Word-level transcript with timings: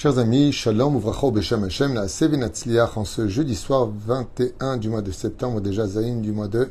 Chers 0.00 0.16
amis, 0.18 0.52
Shalom 0.52 0.94
Uvracha 0.94 1.28
Beshem 1.32 1.64
Hashem, 1.64 1.94
la 1.94 2.06
Sevenatzliach 2.06 2.96
en 2.96 3.04
ce 3.04 3.26
jeudi 3.26 3.56
soir 3.56 3.88
21 4.06 4.76
du 4.76 4.90
mois 4.90 5.02
de 5.02 5.10
septembre, 5.10 5.60
déjà 5.60 5.88
Zayin 5.88 6.20
du 6.20 6.30
mois 6.30 6.46
de 6.46 6.68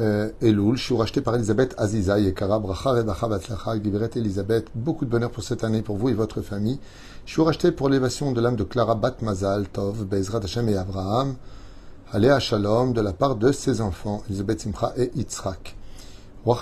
euh, 0.00 0.30
Elul. 0.42 0.76
Je 0.76 0.82
suis 0.82 0.96
racheté 0.96 1.20
par 1.20 1.36
Elisabeth 1.36 1.76
Aziza 1.78 2.18
Yekara, 2.18 2.58
Bracha 2.58 2.90
Rebacha 2.90 3.28
Batzlacha, 3.28 3.80
Giveret 3.80 4.10
Elisabeth. 4.16 4.66
Beaucoup 4.74 5.04
de 5.04 5.10
bonheur 5.10 5.30
pour 5.30 5.44
cette 5.44 5.62
année 5.62 5.82
pour 5.82 5.96
vous 5.96 6.08
et 6.08 6.12
votre 6.12 6.42
famille. 6.42 6.80
Je 7.24 7.34
suis 7.34 7.42
racheté 7.42 7.70
pour 7.70 7.88
l'élévation 7.88 8.32
de 8.32 8.40
l'âme 8.40 8.56
de 8.56 8.64
Clara 8.64 8.96
Bat 8.96 9.18
Mazal, 9.22 9.68
Tov, 9.68 10.04
Bezrat 10.04 10.40
Hashem 10.42 10.68
et 10.70 10.76
Abraham. 10.76 11.36
Aléa 12.10 12.40
Shalom 12.40 12.92
de 12.92 13.00
la 13.00 13.12
part 13.12 13.36
de 13.36 13.52
ses 13.52 13.80
enfants, 13.80 14.24
Elisabeth 14.28 14.62
Simcha 14.62 14.92
et 14.96 15.12
Yitzhak. 15.14 15.76
Que 16.42 16.54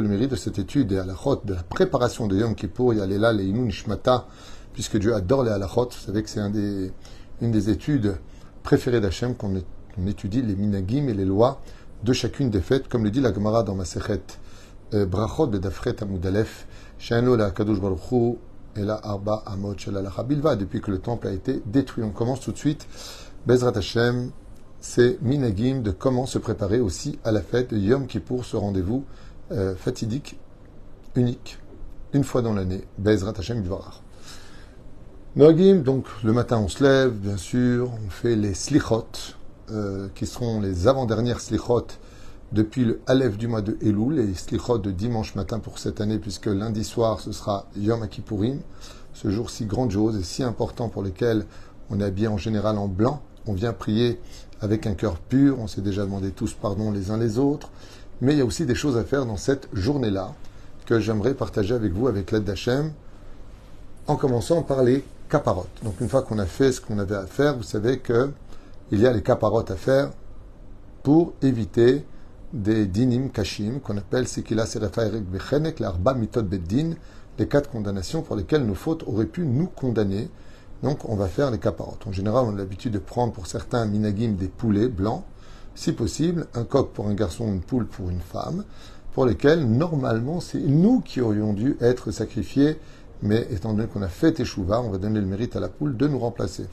le 0.00 0.08
mérite 0.08 0.30
de 0.30 0.36
cette 0.36 0.60
étude 0.60 0.92
et 0.92 0.98
halachot, 0.98 1.42
de 1.44 1.54
la 1.54 1.62
préparation 1.64 2.28
de 2.28 2.36
Yom 2.36 2.54
Kippur, 2.54 2.94
Yalela 2.94 3.32
Leinu 3.32 3.62
Nishmata, 3.62 4.28
puisque 4.72 4.96
Dieu 4.96 5.12
adore 5.12 5.42
les 5.42 5.50
halachot. 5.50 5.86
Vous 5.86 6.06
savez 6.06 6.22
que 6.22 6.30
c'est 6.30 6.38
une 6.38 7.50
des 7.50 7.70
études 7.70 8.14
préférées 8.62 9.00
d'Hachem, 9.00 9.34
qu'on 9.34 9.60
on 9.98 10.06
étudie 10.06 10.40
les 10.40 10.54
minagim 10.54 11.08
et 11.08 11.14
les 11.14 11.24
lois 11.24 11.60
de 12.04 12.12
chacune 12.12 12.48
des 12.48 12.60
fêtes, 12.60 12.86
comme 12.86 13.02
le 13.02 13.10
dit 13.10 13.20
la 13.20 13.34
Gemara 13.34 13.64
dans 13.64 13.74
Masechet 13.74 14.22
euh, 14.92 15.04
Brachot 15.04 15.48
Bedafret 15.48 16.00
Amudalef, 16.00 16.68
Shano 16.98 17.34
la 17.34 17.50
Kadosh 17.50 17.80
Baruchu 17.80 18.36
et 18.76 18.82
la 18.82 19.00
Arba 19.02 19.42
Amot 19.46 19.76
Shalalacha 19.76 20.22
depuis 20.54 20.80
que 20.80 20.92
le 20.92 21.00
temple 21.00 21.26
a 21.26 21.32
été 21.32 21.60
détruit. 21.66 22.04
On 22.04 22.10
commence 22.10 22.40
tout 22.40 22.52
de 22.52 22.58
suite. 22.58 22.86
Bezrat 23.46 23.76
Hashem, 23.76 24.30
c'est 24.84 25.18
Minagim 25.22 25.80
de 25.80 25.90
comment 25.90 26.26
se 26.26 26.36
préparer 26.36 26.78
aussi 26.78 27.18
à 27.24 27.32
la 27.32 27.40
fête 27.40 27.70
de 27.72 27.78
Yom 27.78 28.06
Kippour, 28.06 28.44
ce 28.44 28.54
rendez-vous 28.54 29.02
euh, 29.50 29.74
fatidique, 29.74 30.38
unique, 31.14 31.58
une 32.12 32.22
fois 32.22 32.42
dans 32.42 32.52
l'année. 32.52 32.82
Bezrat 32.98 33.32
Hashem 33.38 33.62
Dvarar. 33.62 34.02
Minagim, 35.36 35.76
donc 35.76 36.04
le 36.22 36.34
matin 36.34 36.58
on 36.58 36.68
se 36.68 36.84
lève, 36.84 37.12
bien 37.12 37.38
sûr, 37.38 37.92
on 38.06 38.10
fait 38.10 38.36
les 38.36 38.52
slichot, 38.52 39.06
euh, 39.70 40.08
qui 40.14 40.26
seront 40.26 40.60
les 40.60 40.86
avant-dernières 40.86 41.40
slichot 41.40 41.86
depuis 42.52 42.84
le 42.84 43.00
Aleph 43.06 43.38
du 43.38 43.48
mois 43.48 43.62
de 43.62 43.78
Elul, 43.80 44.16
les 44.16 44.34
slichot 44.34 44.76
de 44.76 44.90
dimanche 44.90 45.34
matin 45.34 45.60
pour 45.60 45.78
cette 45.78 46.02
année, 46.02 46.18
puisque 46.18 46.46
lundi 46.46 46.84
soir 46.84 47.20
ce 47.20 47.32
sera 47.32 47.68
Yom 47.74 48.06
Kippourim, 48.06 48.60
ce 49.14 49.30
jour 49.30 49.48
si 49.48 49.64
grandiose 49.64 50.18
et 50.18 50.22
si 50.22 50.42
important 50.42 50.90
pour 50.90 51.02
lequel 51.02 51.46
on 51.88 52.00
est 52.00 52.04
habillé 52.04 52.28
en 52.28 52.36
général 52.36 52.76
en 52.76 52.86
blanc. 52.86 53.22
On 53.46 53.52
vient 53.52 53.74
prier 53.74 54.18
avec 54.64 54.86
un 54.86 54.94
cœur 54.94 55.18
pur, 55.18 55.60
on 55.60 55.66
s'est 55.66 55.82
déjà 55.82 56.04
demandé 56.04 56.30
tous 56.30 56.54
pardon 56.54 56.90
les 56.90 57.10
uns 57.10 57.18
les 57.18 57.38
autres, 57.38 57.68
mais 58.22 58.32
il 58.32 58.38
y 58.38 58.40
a 58.40 58.44
aussi 58.44 58.64
des 58.64 58.74
choses 58.74 58.96
à 58.96 59.04
faire 59.04 59.26
dans 59.26 59.36
cette 59.36 59.68
journée-là 59.74 60.32
que 60.86 60.98
j'aimerais 61.00 61.34
partager 61.34 61.74
avec 61.74 61.92
vous 61.92 62.08
avec 62.08 62.32
l'aide 62.32 62.44
d'Hachem, 62.44 62.92
en 64.06 64.16
commençant 64.16 64.62
par 64.62 64.82
les 64.82 65.04
caparotes. 65.28 65.68
Donc 65.82 66.00
une 66.00 66.08
fois 66.08 66.22
qu'on 66.22 66.38
a 66.38 66.46
fait 66.46 66.72
ce 66.72 66.80
qu'on 66.80 66.98
avait 66.98 67.14
à 67.14 67.26
faire, 67.26 67.56
vous 67.56 67.62
savez 67.62 67.98
que 67.98 68.30
il 68.90 69.00
y 69.00 69.06
a 69.06 69.12
les 69.12 69.22
caparotes 69.22 69.70
à 69.70 69.76
faire 69.76 70.10
pour 71.02 71.34
éviter 71.42 72.04
des 72.52 72.86
dinim 72.86 73.28
kashim 73.28 73.80
qu'on 73.80 73.98
appelle 73.98 74.26
Sekila 74.26 74.64
Serefa 74.64 75.06
Erik 75.06 75.24
Bechenek, 75.24 75.80
l'Arba 75.80 76.14
Mitot 76.14 76.42
Beddin, 76.42 76.94
les 77.38 77.48
quatre 77.48 77.68
condamnations 77.68 78.22
pour 78.22 78.36
lesquelles 78.36 78.64
nos 78.64 78.74
fautes 78.74 79.02
auraient 79.06 79.26
pu 79.26 79.44
nous 79.44 79.66
condamner 79.66 80.30
donc 80.84 81.08
on 81.08 81.16
va 81.16 81.28
faire 81.28 81.50
les 81.50 81.58
caparotes. 81.58 82.06
En 82.06 82.12
général, 82.12 82.44
on 82.46 82.54
a 82.54 82.58
l'habitude 82.58 82.92
de 82.92 82.98
prendre 82.98 83.32
pour 83.32 83.46
certains 83.46 83.86
minagim 83.86 84.32
des 84.38 84.48
poulets 84.48 84.88
blancs, 84.88 85.24
si 85.74 85.92
possible, 85.92 86.46
un 86.54 86.64
coq 86.64 86.92
pour 86.92 87.08
un 87.08 87.14
garçon, 87.14 87.48
une 87.48 87.62
poule 87.62 87.86
pour 87.86 88.10
une 88.10 88.20
femme, 88.20 88.64
pour 89.14 89.24
lesquels 89.24 89.66
normalement 89.66 90.40
c'est 90.40 90.60
nous 90.60 91.00
qui 91.00 91.22
aurions 91.22 91.54
dû 91.54 91.78
être 91.80 92.10
sacrifiés, 92.10 92.78
mais 93.22 93.48
étant 93.50 93.72
donné 93.72 93.88
qu'on 93.88 94.02
a 94.02 94.08
fait 94.08 94.38
échouva, 94.38 94.82
on 94.82 94.90
va 94.90 94.98
donner 94.98 95.20
le 95.20 95.26
mérite 95.26 95.56
à 95.56 95.60
la 95.60 95.70
poule 95.70 95.96
de 95.96 96.06
nous 96.06 96.18
remplacer. 96.18 96.66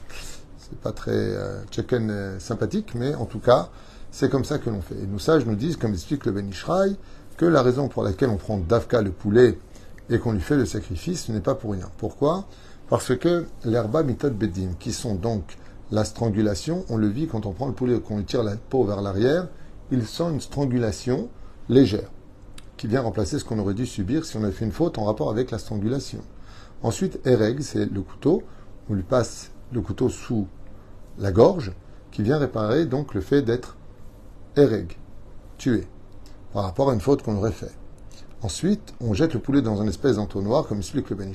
C'est 0.58 0.78
pas 0.78 0.92
très 0.92 1.10
euh, 1.12 1.62
euh, 1.92 2.38
sympathique, 2.38 2.94
mais 2.94 3.14
en 3.14 3.24
tout 3.24 3.40
cas, 3.40 3.70
c'est 4.10 4.30
comme 4.30 4.44
ça 4.44 4.58
que 4.58 4.68
l'on 4.68 4.82
fait. 4.82 4.96
Et 5.02 5.06
nos 5.06 5.18
sages 5.18 5.46
nous 5.46 5.56
disent, 5.56 5.78
comme 5.78 5.94
explique 5.94 6.26
le 6.26 6.32
Benishraï, 6.32 6.96
que 7.38 7.46
la 7.46 7.62
raison 7.62 7.88
pour 7.88 8.02
laquelle 8.02 8.28
on 8.28 8.36
prend 8.36 8.58
Davka 8.58 9.00
le 9.00 9.10
poulet 9.10 9.58
et 10.10 10.18
qu'on 10.18 10.32
lui 10.32 10.40
fait 10.40 10.56
le 10.56 10.66
sacrifice, 10.66 11.24
ce 11.24 11.32
n'est 11.32 11.40
pas 11.40 11.54
pour 11.54 11.72
rien. 11.72 11.88
Pourquoi? 11.96 12.46
Parce 12.92 13.16
que 13.16 13.46
l'herba 13.64 14.02
mitot 14.02 14.32
bedim, 14.32 14.74
qui 14.78 14.92
sont 14.92 15.14
donc 15.14 15.56
la 15.90 16.04
strangulation, 16.04 16.84
on 16.90 16.98
le 16.98 17.08
vit 17.08 17.26
quand 17.26 17.46
on 17.46 17.52
prend 17.52 17.66
le 17.66 17.72
poulet, 17.72 17.98
qu'on 17.98 18.18
lui 18.18 18.26
tire 18.26 18.42
la 18.42 18.54
peau 18.54 18.84
vers 18.84 19.00
l'arrière, 19.00 19.48
il 19.90 20.06
sent 20.06 20.24
une 20.30 20.42
strangulation 20.42 21.30
légère, 21.70 22.10
qui 22.76 22.88
vient 22.88 23.00
remplacer 23.00 23.38
ce 23.38 23.46
qu'on 23.46 23.58
aurait 23.58 23.72
dû 23.72 23.86
subir 23.86 24.26
si 24.26 24.36
on 24.36 24.44
avait 24.44 24.52
fait 24.52 24.66
une 24.66 24.72
faute 24.72 24.98
en 24.98 25.04
rapport 25.04 25.30
avec 25.30 25.50
la 25.50 25.56
strangulation. 25.56 26.18
Ensuite, 26.82 27.18
ereg, 27.26 27.62
c'est 27.62 27.90
le 27.90 28.02
couteau, 28.02 28.42
on 28.90 28.92
lui 28.92 29.04
passe 29.04 29.52
le 29.72 29.80
couteau 29.80 30.10
sous 30.10 30.46
la 31.18 31.32
gorge, 31.32 31.72
qui 32.10 32.22
vient 32.22 32.36
réparer 32.36 32.84
donc 32.84 33.14
le 33.14 33.22
fait 33.22 33.40
d'être 33.40 33.78
ereg, 34.54 34.98
tué, 35.56 35.86
par 36.52 36.64
rapport 36.64 36.90
à 36.90 36.92
une 36.92 37.00
faute 37.00 37.22
qu'on 37.22 37.38
aurait 37.38 37.52
fait. 37.52 37.72
Ensuite, 38.42 38.92
on 39.00 39.14
jette 39.14 39.32
le 39.32 39.40
poulet 39.40 39.62
dans 39.62 39.80
un 39.80 39.88
espèce 39.88 40.16
d'entonnoir, 40.16 40.66
comme 40.66 40.80
explique 40.80 41.08
le 41.08 41.16
Ben 41.16 41.32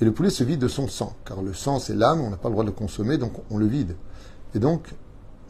et 0.00 0.04
le 0.04 0.12
poulet 0.12 0.30
se 0.30 0.44
vide 0.44 0.60
de 0.60 0.68
son 0.68 0.86
sang, 0.88 1.14
car 1.24 1.42
le 1.42 1.52
sang 1.52 1.78
c'est 1.78 1.94
l'âme, 1.94 2.20
on 2.20 2.30
n'a 2.30 2.36
pas 2.36 2.48
le 2.48 2.52
droit 2.52 2.64
de 2.64 2.70
le 2.70 2.74
consommer, 2.74 3.18
donc 3.18 3.32
on 3.50 3.58
le 3.58 3.66
vide. 3.66 3.96
Et 4.54 4.58
donc, 4.58 4.94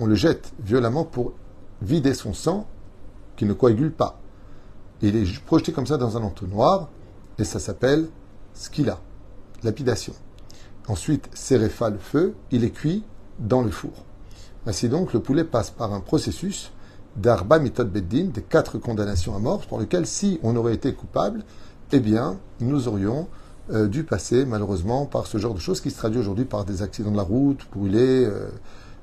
on 0.00 0.06
le 0.06 0.14
jette 0.14 0.52
violemment 0.60 1.04
pour 1.04 1.32
vider 1.82 2.14
son 2.14 2.32
sang, 2.32 2.66
qui 3.36 3.44
ne 3.44 3.52
coagule 3.52 3.92
pas. 3.92 4.20
il 5.02 5.14
est 5.14 5.40
projeté 5.44 5.72
comme 5.72 5.86
ça 5.86 5.96
dans 5.96 6.16
un 6.16 6.22
entonnoir, 6.22 6.88
et 7.38 7.44
ça 7.44 7.60
s'appelle 7.60 8.08
skila, 8.54 8.98
lapidation. 9.62 10.14
Ensuite, 10.88 11.28
serefa, 11.34 11.90
le 11.90 11.98
feu, 11.98 12.34
il 12.50 12.64
est 12.64 12.70
cuit 12.70 13.04
dans 13.38 13.62
le 13.62 13.70
four. 13.70 13.92
Ainsi 14.66 14.88
donc, 14.88 15.12
le 15.12 15.20
poulet 15.20 15.44
passe 15.44 15.70
par 15.70 15.92
un 15.92 16.00
processus 16.00 16.72
d'arba 17.16 17.58
mitot 17.58 17.84
beddin, 17.84 18.26
des 18.26 18.42
quatre 18.42 18.78
condamnations 18.78 19.36
à 19.36 19.38
mort, 19.38 19.66
pour 19.66 19.78
lesquelles, 19.78 20.06
si 20.06 20.40
on 20.42 20.56
aurait 20.56 20.74
été 20.74 20.94
coupable, 20.94 21.44
eh 21.92 22.00
bien, 22.00 22.38
nous 22.60 22.88
aurions 22.88 23.28
euh, 23.70 23.86
dû 23.86 24.02
passer 24.02 24.46
malheureusement 24.46 25.04
par 25.04 25.26
ce 25.26 25.36
genre 25.36 25.52
de 25.52 25.60
choses 25.60 25.82
qui 25.82 25.90
se 25.90 25.98
traduit 25.98 26.18
aujourd'hui 26.18 26.46
par 26.46 26.64
des 26.64 26.80
accidents 26.80 27.10
de 27.10 27.18
la 27.18 27.22
route, 27.22 27.60
brûlés 27.70 28.24
euh, 28.24 28.48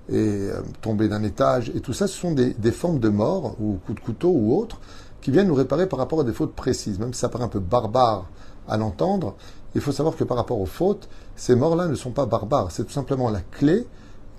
et 0.09 0.49
euh, 0.49 0.61
tomber 0.81 1.07
d'un 1.07 1.21
étage. 1.21 1.71
Et 1.75 1.81
tout 1.81 1.93
ça, 1.93 2.07
ce 2.07 2.17
sont 2.17 2.31
des, 2.31 2.53
formes 2.71 2.99
de 2.99 3.09
mort, 3.09 3.55
ou 3.59 3.77
coups 3.85 3.99
de 3.99 4.03
couteau 4.03 4.29
ou 4.29 4.57
autres, 4.57 4.79
qui 5.21 5.29
viennent 5.29 5.49
nous 5.49 5.53
réparer 5.53 5.87
par 5.87 5.99
rapport 5.99 6.21
à 6.21 6.23
des 6.23 6.33
fautes 6.33 6.55
précises. 6.55 6.97
Même 6.97 7.13
si 7.13 7.19
ça 7.19 7.29
paraît 7.29 7.43
un 7.43 7.49
peu 7.49 7.59
barbare 7.59 8.27
à 8.67 8.77
l'entendre, 8.77 9.35
il 9.75 9.81
faut 9.81 9.91
savoir 9.91 10.15
que 10.15 10.23
par 10.23 10.37
rapport 10.37 10.59
aux 10.59 10.65
fautes, 10.65 11.09
ces 11.35 11.55
morts-là 11.55 11.87
ne 11.87 11.95
sont 11.95 12.11
pas 12.11 12.25
barbares. 12.25 12.71
C'est 12.71 12.85
tout 12.85 12.93
simplement 12.93 13.29
la 13.29 13.41
clé 13.41 13.85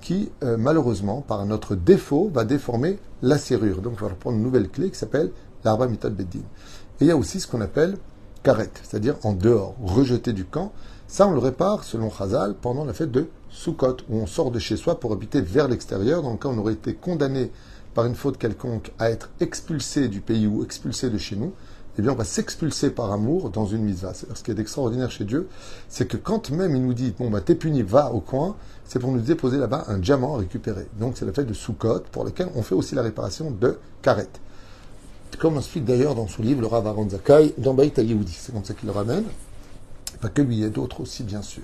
qui, 0.01 0.31
malheureusement, 0.43 1.21
par 1.21 1.45
notre 1.47 1.75
défaut, 1.75 2.31
va 2.33 2.45
déformer 2.45 2.99
la 3.23 3.39
serrure. 3.39 3.81
Donc, 3.81 3.99
on 4.01 4.07
va 4.07 4.15
prendre 4.15 4.37
une 4.37 4.43
nouvelle 4.43 4.69
clé 4.69 4.91
qui 4.91 4.99
s'appelle 4.99 5.31
l'arba 5.65 5.87
mitad 5.87 6.13
beddin. 6.13 6.41
Et 7.01 7.05
il 7.05 7.07
y 7.07 7.11
a 7.11 7.17
aussi 7.17 7.39
ce 7.41 7.47
qu'on 7.47 7.61
appelle 7.61 7.97
c'est-à-dire 8.83 9.17
en 9.25 9.33
dehors, 9.33 9.75
rejeté 9.83 10.33
du 10.33 10.45
camp. 10.45 10.73
Ça, 11.09 11.27
on 11.27 11.33
le 11.33 11.39
répare, 11.39 11.85
selon 11.85 12.11
Chazal, 12.11 12.55
pendant 12.55 12.85
la 12.85 12.93
fête 12.93 13.11
de 13.11 13.29
Sukkot, 13.51 13.99
où 14.09 14.19
on 14.19 14.27
sort 14.27 14.51
de 14.51 14.59
chez 14.59 14.77
soi 14.77 15.01
pour 15.01 15.13
habiter 15.13 15.41
vers 15.41 15.69
l'extérieur. 15.69 16.23
Dans 16.23 16.33
le 16.33 16.37
cas 16.37 16.49
où 16.49 16.53
on 16.53 16.59
aurait 16.59 16.75
été 16.75 16.95
condamné 16.95 17.51
par 17.95 18.07
une 18.07 18.15
faute 18.15 18.39
quelconque 18.39 18.93
à 18.99 19.11
être 19.11 19.31
expulsé 19.41 20.09
du 20.09 20.21
pays 20.21 20.47
ou 20.47 20.63
expulsé 20.63 21.11
de 21.11 21.19
chez 21.19 21.37
nous, 21.37 21.53
eh 21.99 22.03
bien, 22.03 22.13
on 22.13 22.17
va 22.17 22.25
s'expulser 22.25 22.91
par 22.91 23.11
amour 23.11 23.51
dans 23.51 23.67
une 23.67 23.83
mitzvah. 23.83 24.13
Ce 24.13 24.43
qui 24.43 24.51
est 24.51 24.59
extraordinaire 24.59 25.11
chez 25.11 25.25
Dieu, 25.25 25.49
c'est 25.89 26.07
que 26.07 26.19
quand 26.19 26.51
même 26.51 26.77
il 26.77 26.83
nous 26.83 26.95
dit, 26.95 27.15
bon, 27.19 27.31
bah, 27.31 27.41
t'es 27.41 27.55
puni, 27.55 27.83
va 27.83 28.13
au 28.13 28.21
coin, 28.21 28.55
c'est 28.85 28.99
pour 28.99 29.11
nous 29.11 29.21
déposer 29.21 29.57
là-bas 29.57 29.85
un 29.89 29.99
diamant 29.99 30.35
récupéré. 30.35 30.87
Donc, 31.01 31.17
c'est 31.17 31.25
la 31.25 31.33
fête 31.33 31.47
de 31.47 31.55
Sukkot, 31.55 32.01
pour 32.13 32.25
laquelle 32.25 32.49
on 32.55 32.63
fait 32.63 32.75
aussi 32.75 32.95
la 32.95 33.03
réparation 33.03 33.51
de 33.51 33.79
Karet 34.03 34.29
comme 35.39 35.57
explique 35.57 35.85
d'ailleurs 35.85 36.15
dans 36.15 36.27
son 36.27 36.43
livre, 36.43 36.61
le 36.61 36.67
Rav 36.67 36.87
Aaron 36.87 37.09
Zakai, 37.09 37.55
dans 37.59 37.75
Baït 37.75 37.95
C'est 37.97 38.53
comme 38.53 38.65
ça 38.65 38.75
qu'il 38.75 38.87
le 38.87 38.93
ramène. 38.93 39.25
Pas 40.21 40.29
que 40.29 40.43
lui, 40.43 40.57
il 40.57 40.63
y 40.63 40.65
a 40.65 40.71
d'autres 40.71 41.01
aussi, 41.01 41.23
bien 41.23 41.43
sûr. 41.43 41.63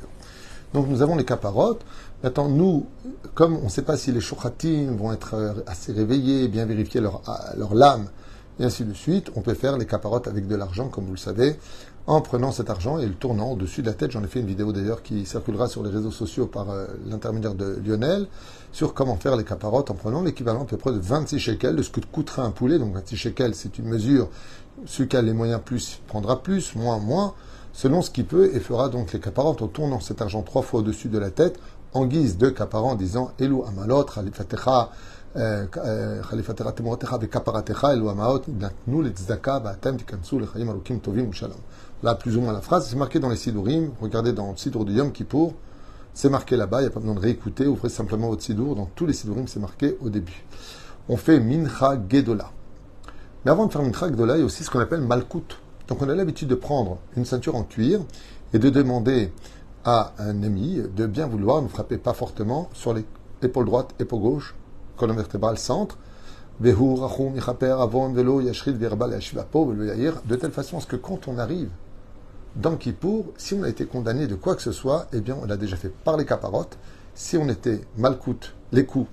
Donc 0.74 0.88
nous 0.88 1.02
avons 1.02 1.16
les 1.16 1.24
caparotes. 1.24 1.82
Maintenant, 2.22 2.48
nous, 2.48 2.86
comme 3.34 3.56
on 3.56 3.64
ne 3.64 3.68
sait 3.68 3.82
pas 3.82 3.96
si 3.96 4.12
les 4.12 4.20
choukhatines 4.20 4.96
vont 4.96 5.12
être 5.12 5.34
euh, 5.34 5.54
assez 5.66 5.92
réveillés, 5.92 6.48
bien 6.48 6.66
vérifier 6.66 7.00
leur, 7.00 7.22
euh, 7.28 7.56
leur 7.56 7.74
lame, 7.74 8.08
et 8.60 8.64
ainsi 8.64 8.84
de 8.84 8.92
suite, 8.92 9.30
on 9.34 9.40
peut 9.40 9.54
faire 9.54 9.76
les 9.78 9.86
caparotes 9.86 10.28
avec 10.28 10.46
de 10.46 10.54
l'argent, 10.54 10.88
comme 10.88 11.04
vous 11.04 11.12
le 11.12 11.18
savez, 11.18 11.58
en 12.06 12.20
prenant 12.20 12.50
cet 12.50 12.68
argent 12.68 12.98
et 12.98 13.06
le 13.06 13.14
tournant 13.14 13.52
au-dessus 13.52 13.82
de 13.82 13.86
la 13.86 13.94
tête. 13.94 14.10
J'en 14.10 14.24
ai 14.24 14.26
fait 14.26 14.40
une 14.40 14.46
vidéo 14.46 14.72
d'ailleurs 14.72 15.02
qui 15.02 15.24
circulera 15.24 15.68
sur 15.68 15.82
les 15.82 15.90
réseaux 15.90 16.10
sociaux 16.10 16.46
par 16.46 16.70
euh, 16.70 16.86
l'intermédiaire 17.06 17.54
de 17.54 17.80
Lionel 17.84 18.26
sur 18.72 18.94
comment 18.94 19.16
faire 19.16 19.36
les 19.36 19.44
caparottes 19.44 19.90
en 19.90 19.94
prenant 19.94 20.22
l'équivalent 20.22 20.62
à 20.62 20.66
peu 20.66 20.76
près 20.76 20.92
de 20.92 20.98
26 20.98 21.38
shekels 21.38 21.76
de 21.76 21.82
ce 21.82 21.90
que 21.90 22.00
coûtera 22.00 22.42
un 22.42 22.50
poulet. 22.50 22.78
Donc 22.78 22.94
26 22.94 23.16
shekels, 23.16 23.54
c'est 23.54 23.78
une 23.78 23.86
mesure. 23.86 24.28
Celui 24.86 25.08
qui 25.08 25.16
a 25.16 25.22
les 25.22 25.32
moyens 25.32 25.60
plus 25.64 26.00
prendra 26.06 26.42
plus, 26.42 26.74
moins 26.74 26.98
moins, 26.98 27.34
selon 27.72 28.02
ce 28.02 28.10
qu'il 28.10 28.26
peut 28.26 28.50
et 28.54 28.60
fera 28.60 28.88
donc 28.88 29.12
les 29.12 29.20
caparottes 29.20 29.62
en 29.62 29.68
tournant 29.68 30.00
cet 30.00 30.22
argent 30.22 30.42
trois 30.42 30.62
fois 30.62 30.80
au-dessus 30.80 31.08
de 31.08 31.18
la 31.18 31.30
tête 31.30 31.58
en 31.94 32.06
guise 32.06 32.38
de 32.38 32.48
capara 32.48 32.84
en 32.84 32.94
disant 32.94 33.32
Elou 33.38 33.64
Amalot, 33.64 34.04
Khalifatecha, 34.04 34.90
euh, 35.36 35.66
euh, 35.78 36.22
Là, 42.02 42.16
plus 42.16 42.36
ou 42.36 42.40
moins 42.40 42.52
la 42.52 42.60
phrase, 42.60 42.88
c'est 42.88 42.96
marqué 42.96 43.20
dans 43.20 43.28
les 43.28 43.36
Sidurim. 43.36 43.92
Regardez 44.00 44.32
dans 44.32 44.50
le 44.50 44.56
Sidur 44.56 44.84
de 44.84 44.92
Yom 44.92 45.12
Kippour, 45.12 45.54
c'est 46.14 46.28
marqué 46.28 46.56
là-bas, 46.56 46.80
il 46.80 46.84
n'y 46.84 46.88
a 46.88 46.90
pas 46.90 46.98
besoin 46.98 47.14
de 47.14 47.20
réécouter, 47.20 47.66
ouvrez 47.66 47.90
simplement 47.90 48.28
votre 48.28 48.42
Sidur. 48.42 48.74
Dans 48.74 48.86
tous 48.86 49.06
les 49.06 49.12
Sidurim, 49.12 49.46
c'est 49.46 49.60
marqué 49.60 49.96
au 50.00 50.08
début. 50.08 50.44
On 51.08 51.16
fait 51.16 51.38
Mincha 51.38 51.96
Gedola. 52.08 52.50
Mais 53.44 53.52
avant 53.52 53.66
de 53.66 53.72
faire 53.72 53.82
Mincha 53.82 54.08
Gedola, 54.08 54.36
il 54.36 54.40
y 54.40 54.42
a 54.42 54.44
aussi 54.44 54.64
ce 54.64 54.70
qu'on 54.70 54.80
appelle 54.80 55.00
Malkut. 55.00 55.58
Donc 55.86 56.02
on 56.02 56.08
a 56.08 56.14
l'habitude 56.14 56.48
de 56.48 56.56
prendre 56.56 56.98
une 57.16 57.24
ceinture 57.24 57.54
en 57.54 57.62
cuir 57.62 58.00
et 58.52 58.58
de 58.58 58.68
demander 58.68 59.32
à 59.84 60.12
un 60.18 60.42
ami 60.42 60.82
de 60.96 61.06
bien 61.06 61.28
vouloir 61.28 61.62
ne 61.62 61.68
frapper 61.68 61.98
pas 61.98 62.14
fortement 62.14 62.68
sur 62.72 62.94
l'épaule 63.42 63.66
droite, 63.66 63.94
épaule 64.00 64.20
gauche, 64.20 64.56
colonne 64.96 65.16
vertébrale, 65.16 65.56
centre, 65.56 65.98
de 66.60 66.70
telle 70.36 70.50
façon 70.50 70.78
que 70.80 70.96
quand 70.96 71.28
on 71.28 71.38
arrive 71.38 71.70
dans 72.56 72.76
Kippour, 72.76 73.26
si 73.36 73.54
on 73.54 73.62
a 73.62 73.68
été 73.68 73.86
condamné 73.86 74.26
de 74.26 74.34
quoi 74.34 74.54
que 74.54 74.62
ce 74.62 74.72
soit, 74.72 75.06
eh 75.12 75.20
bien 75.20 75.36
on 75.40 75.46
l'a 75.46 75.56
déjà 75.56 75.76
fait 75.76 75.88
par 75.88 76.16
les 76.16 76.26
caparotes. 76.26 76.78
Si 77.14 77.36
on 77.36 77.48
était 77.48 77.80
malcoute, 77.96 78.54
les 78.72 78.84
coups, 78.84 79.08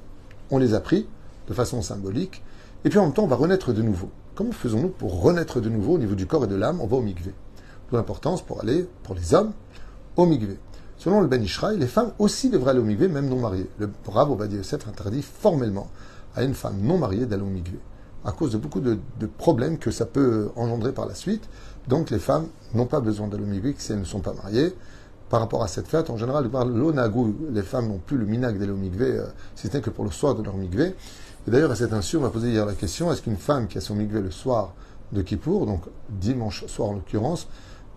on 0.52 0.58
les 0.58 0.74
a 0.74 0.80
pris 0.80 1.08
de 1.48 1.54
façon 1.54 1.82
symbolique. 1.82 2.44
Et 2.86 2.90
puis 2.90 3.00
en 3.00 3.04
même 3.04 3.14
temps, 3.14 3.24
on 3.24 3.28
va 3.28 3.36
renaître 3.36 3.74
de 3.74 3.82
nouveau. 3.82 4.10
Comment 4.36 4.52
faisons-nous 4.52 4.90
pour 4.90 5.22
renaître 5.22 5.60
de 5.60 5.70
nouveau 5.70 5.96
au 5.96 5.98
niveau 5.98 6.16
du 6.16 6.26
corps 6.26 6.46
et 6.46 6.48
de 6.48 6.56
l'âme? 6.56 6.80
On 6.82 6.88
va 6.88 6.98
au 6.98 7.02
mikvé. 7.02 7.34
D'où 7.90 7.98
l'importance 7.98 8.42
pour 8.42 8.62
aller, 8.62 8.88
pour 9.04 9.16
les 9.16 9.34
hommes, 9.34 9.52
au 10.16 10.26
mikvé. 10.26 10.58
Selon 10.98 11.22
le 11.22 11.28
Ben 11.28 11.42
Ishraï, 11.42 11.78
les 11.78 11.88
femmes 11.88 12.12
aussi 12.20 12.50
devraient 12.50 12.72
aller 12.72 12.80
au 12.80 12.86
mikvé, 12.86 13.08
même 13.08 13.30
non 13.30 13.40
mariées. 13.40 13.70
Le 13.80 13.88
brave 14.06 14.32
Obadiah 14.32 14.58
Yosef 14.58 14.88
interdit 14.88 15.22
formellement 15.22 15.90
à 16.36 16.44
une 16.44 16.54
femme 16.54 16.80
non 16.82 16.98
mariée 16.98 17.26
d'aller 17.26 17.44
au 17.44 17.48
mikvé, 17.48 17.80
à 18.26 18.32
cause 18.32 18.52
de 18.52 18.58
beaucoup 18.58 18.82
de, 18.82 18.98
problèmes 19.38 19.78
que 19.78 19.92
ça 19.92 20.06
peut 20.06 20.50
engendrer 20.56 20.92
par 20.92 21.06
la 21.06 21.16
suite. 21.16 21.50
Donc 21.90 22.12
les 22.12 22.20
femmes 22.20 22.48
n'ont 22.76 22.86
pas 22.86 23.00
besoin 23.00 23.28
d'aller 23.28 23.44
au 23.44 23.48
mikvé 23.48 23.74
si 23.80 23.92
elles 23.92 24.00
ne 24.00 24.06
sont 24.06 24.20
pas 24.20 24.34
mariées. 24.34 24.76
Par 25.28 25.40
rapport 25.40 25.64
à 25.64 25.68
cette 25.68 25.88
fête, 25.88 26.12
en 26.12 26.18
général, 26.18 26.48
l'onagou, 26.68 27.36
les 27.52 27.64
femmes 27.64 27.88
n'ont 27.88 27.98
plus 27.98 28.18
le 28.18 28.28
minag 28.28 28.60
d'aller 28.60 28.72
au 28.72 28.78
mikvé, 28.78 29.06
euh, 29.06 29.26
si 29.56 29.68
ce 29.68 29.74
n'est 29.74 29.82
que 29.82 29.90
pour 29.90 30.06
le 30.06 30.12
soir 30.12 30.36
de 30.36 30.44
leur 30.44 30.56
mikvé. 30.56 30.96
Et 31.48 31.52
d'ailleurs, 31.52 31.72
à 31.72 31.76
cet 31.76 31.92
instant, 31.92 32.20
on 32.20 32.22
m'a 32.22 32.30
posé 32.30 32.52
hier 32.52 32.66
la 32.66 32.76
question, 32.76 33.12
est-ce 33.12 33.24
qu'une 33.24 33.38
femme 33.38 33.68
qui 33.68 33.80
a 33.80 33.82
son 33.82 33.96
mikvé 33.96 34.22
le 34.22 34.30
soir 34.30 34.74
de 35.12 35.24
Kippour, 35.24 35.66
donc 35.66 35.82
dimanche 36.10 36.68
soir 36.68 36.90
en 36.90 36.94
l'occurrence, 36.94 37.48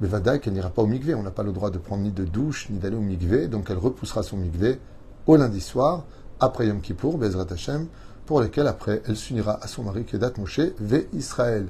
Bevada 0.00 0.38
qu'elle 0.38 0.54
n'ira 0.54 0.70
pas 0.70 0.80
au 0.80 0.86
mikvé. 0.86 1.14
On 1.14 1.22
n'a 1.22 1.30
pas 1.30 1.42
le 1.42 1.52
droit 1.52 1.70
de 1.70 1.76
prendre 1.76 2.02
ni 2.02 2.12
de 2.12 2.24
douche, 2.24 2.70
ni 2.70 2.78
d'aller 2.78 2.96
au 2.96 3.00
mikvé. 3.00 3.46
Donc 3.46 3.66
elle 3.68 3.76
repoussera 3.76 4.22
son 4.22 4.38
mikvé 4.38 4.80
au 5.26 5.36
lundi 5.36 5.60
soir, 5.60 6.04
après 6.40 6.66
Yom 6.66 6.80
Kippour, 6.80 7.18
Bezrat 7.18 7.46
Hashem, 7.50 7.86
pour 8.24 8.40
lequel 8.40 8.66
après 8.66 9.02
elle 9.06 9.16
s'unira 9.16 9.62
à 9.62 9.68
son 9.68 9.82
mari 9.82 10.04
Kedat 10.04 10.32
Moshe, 10.38 10.60
ve 10.80 11.04
Israël. 11.12 11.66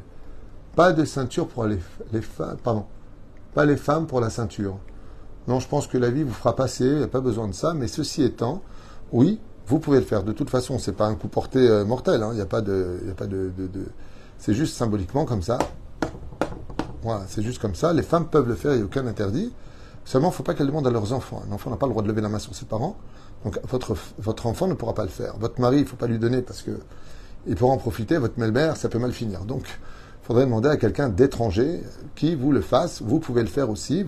Pas 0.75 0.93
de 0.93 1.05
ceinture 1.05 1.49
pour 1.49 1.65
les, 1.65 1.79
les 2.13 2.23
femmes, 2.23 2.57
pardon, 2.63 2.87
pas 3.55 3.67
les 3.67 3.77
femmes 3.77 4.07
pour 4.07 4.21
la 4.21 4.31
ceinture. 4.31 4.79
Non, 5.49 5.61
je 5.61 5.69
pense 5.69 5.87
que 5.87 5.99
la 5.99 6.11
vie 6.11 6.23
vous 6.23 6.33
fera 6.33 6.57
passer, 6.57 6.85
il 6.85 6.97
n'y 6.99 7.03
a 7.03 7.09
pas 7.09 7.21
besoin 7.21 7.49
de 7.49 7.53
ça, 7.53 7.75
mais 7.75 7.89
ceci 7.89 8.23
étant, 8.23 8.63
oui, 9.13 9.41
vous 9.67 9.79
pouvez 9.79 9.99
le 9.99 10.05
faire. 10.05 10.23
De 10.23 10.33
toute 10.33 10.51
façon, 10.51 10.79
c'est 10.79 10.93
pas 10.93 11.07
un 11.07 11.15
coup 11.15 11.29
porté 11.29 11.59
euh, 11.59 11.85
mortel, 11.85 12.23
hein. 12.23 12.31
il 12.33 12.37
n'y 12.37 12.41
a 12.41 12.47
pas 12.47 12.63
de, 12.63 13.01
a 13.11 13.15
pas 13.15 13.27
de, 13.27 13.53
de, 13.57 13.67
de... 13.67 13.87
c'est 14.39 14.55
juste 14.55 14.77
symboliquement 14.77 15.25
comme 15.25 15.43
ça. 15.43 15.59
Voilà, 17.03 17.25
c'est 17.27 17.43
juste 17.43 17.61
comme 17.61 17.75
ça. 17.75 17.93
Les 17.93 18.03
femmes 18.03 18.29
peuvent 18.29 18.49
le 18.49 18.55
faire, 18.55 18.73
il 18.73 18.77
n'y 18.77 18.83
a 18.83 18.87
aucun 18.87 19.07
interdit. 19.07 19.53
Seulement, 20.05 20.29
il 20.29 20.31
ne 20.31 20.37
faut 20.37 20.43
pas 20.43 20.55
qu'elles 20.55 20.69
demandent 20.69 20.87
à 20.87 20.91
leurs 20.91 21.13
enfants. 21.13 21.43
Un 21.49 21.53
enfant 21.53 21.71
n'a 21.71 21.77
pas 21.77 21.87
le 21.87 21.91
droit 21.91 22.03
de 22.03 22.09
lever 22.09 22.21
la 22.21 22.29
main 22.29 22.39
sur 22.39 22.55
ses 22.55 22.65
parents. 22.65 22.97
Donc, 23.45 23.59
votre, 23.69 23.97
votre 24.19 24.47
enfant 24.47 24.69
ne 24.69 24.75
pourra 24.75 24.95
pas 24.95 25.03
le 25.03 25.11
faire. 25.11 25.37
Votre 25.39 25.61
mari, 25.61 25.79
il 25.79 25.83
ne 25.83 25.87
faut 25.87 25.97
pas 25.97 26.07
lui 26.07 26.19
donner 26.19 26.43
parce 26.43 26.63
que 26.63 26.73
il 27.47 27.57
pourra 27.57 27.73
en 27.73 27.77
profiter. 27.77 28.19
Votre 28.19 28.39
belle-mère, 28.39 28.77
ça 28.77 28.89
peut 28.89 28.99
mal 28.99 29.13
finir. 29.13 29.45
Donc, 29.45 29.65
il 30.23 30.27
faudrait 30.27 30.45
demander 30.45 30.69
à 30.69 30.77
quelqu'un 30.77 31.09
d'étranger 31.09 31.83
qui 32.15 32.37
vous 32.37 32.53
le 32.53 32.61
fasse. 32.61 33.03
Vous 33.03 33.19
pouvez 33.19 33.43
le 33.43 33.49
faire 33.49 33.69
aussi. 33.69 34.07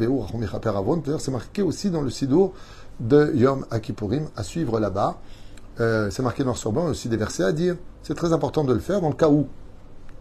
C'est 1.18 1.30
marqué 1.32 1.62
aussi 1.62 1.90
dans 1.90 2.02
le 2.02 2.10
sidour 2.10 2.52
de 3.00 3.32
Yom 3.34 3.66
Akipurim 3.72 4.28
à 4.36 4.44
suivre 4.44 4.78
là-bas. 4.78 5.18
Euh, 5.80 6.10
c'est 6.10 6.22
marqué 6.22 6.44
noir 6.44 6.56
sur 6.56 6.70
blanc 6.70 6.84
aussi 6.86 7.08
des 7.08 7.16
versets 7.16 7.42
à 7.42 7.50
dire. 7.50 7.76
C'est 8.04 8.14
très 8.14 8.32
important 8.32 8.62
de 8.62 8.72
le 8.72 8.78
faire 8.78 9.00
dans 9.00 9.08
le 9.08 9.16
cas 9.16 9.28
où 9.28 9.48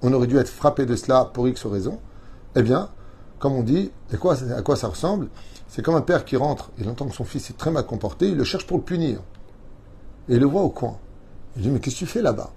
on 0.02 0.12
aurait 0.14 0.26
dû 0.26 0.38
être 0.38 0.50
frappé 0.50 0.88
de 0.88 0.96
cela 0.96 1.30
pour 1.32 1.48
X 1.48 1.64
raison. 1.68 2.00
Eh 2.56 2.64
bien, 2.64 2.90
comme 3.38 3.54
on 3.54 3.62
dit, 3.62 3.92
et 4.12 4.18
quoi, 4.18 4.36
à 4.52 4.64
quoi 4.64 4.76
ça 4.76 4.88
ressemble? 4.88 5.28
C'est 5.68 5.84
comme 5.84 5.96
un 5.96 6.02
père 6.02 6.26
qui 6.26 6.38
rentre, 6.38 6.72
il 6.80 6.90
entend 6.90 7.06
que 7.06 7.14
son 7.14 7.24
fils 7.24 7.52
est 7.52 7.58
très 7.58 7.70
mal 7.70 7.86
comporté, 7.86 8.30
il 8.30 8.36
le 8.36 8.44
cherche 8.44 8.66
pour 8.66 8.78
le 8.78 8.84
punir. 8.84 9.20
Et 10.28 10.36
il 10.36 10.40
le 10.40 10.48
voit 10.48 10.64
au 10.64 10.70
coin. 10.70 10.98
Il 11.56 11.62
dit, 11.62 11.70
mais 11.70 11.80
qu'est-ce 11.80 11.96
que 11.96 12.00
tu 12.00 12.06
fais 12.08 12.24
là-bas? 12.24 12.52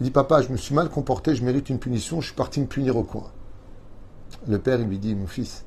Il 0.00 0.04
dit, 0.04 0.10
papa, 0.10 0.42
je 0.42 0.50
me 0.50 0.56
suis 0.56 0.74
mal 0.74 0.88
comporté, 0.88 1.34
je 1.34 1.44
mérite 1.44 1.70
une 1.70 1.78
punition, 1.78 2.20
je 2.20 2.26
suis 2.26 2.36
parti 2.36 2.60
me 2.60 2.66
punir 2.66 2.96
au 2.96 3.02
coin. 3.02 3.30
Le 4.48 4.58
père, 4.58 4.78
lui 4.78 4.98
dit, 4.98 5.14
mon 5.14 5.26
fils, 5.26 5.64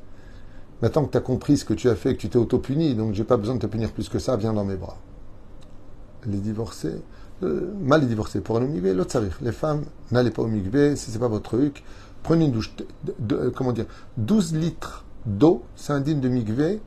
maintenant 0.82 1.06
que 1.06 1.12
tu 1.12 1.18
as 1.18 1.22
compris 1.22 1.58
ce 1.58 1.66
que 1.66 1.74
tu 1.74 1.90
as 1.90 1.96
fait, 1.96 2.16
que 2.16 2.22
tu 2.22 2.30
t'es 2.30 2.38
auto-puni, 2.38 2.96
donc 2.96 3.14
j'ai 3.14 3.24
pas 3.24 3.38
besoin 3.38 3.56
de 3.56 3.60
te 3.60 3.68
punir 3.68 3.92
plus 3.92 4.10
que 4.10 4.20
ça, 4.20 4.38
viens 4.38 4.54
dans 4.54 4.66
mes 4.66 4.76
bras. 4.76 4.98
Les 6.26 6.38
divorcés, 6.38 7.02
euh, 7.44 7.74
mal 7.82 8.02
les 8.02 8.08
divorcés, 8.08 8.42
pour 8.42 8.58
aller 8.58 8.66
au 8.68 8.70
migvé, 8.70 8.94
l'autre 8.94 9.20
Les 9.42 9.52
femmes, 9.52 9.86
n'allez 10.12 10.32
pas 10.32 10.44
au 10.44 10.48
migvé, 10.48 10.96
si 10.96 11.12
c'est 11.12 11.20
pas 11.20 11.28
votre 11.28 11.50
truc, 11.50 11.84
Prenez 12.24 12.46
une 12.46 12.52
douche, 12.52 12.72
euh, 13.32 13.52
comment 13.56 13.72
dire, 13.72 13.86
12 14.18 14.56
litres 14.56 15.06
d'eau, 15.26 15.64
c'est 15.76 15.94
indigne 15.94 16.20
de 16.20 16.30
migvé 16.30 16.82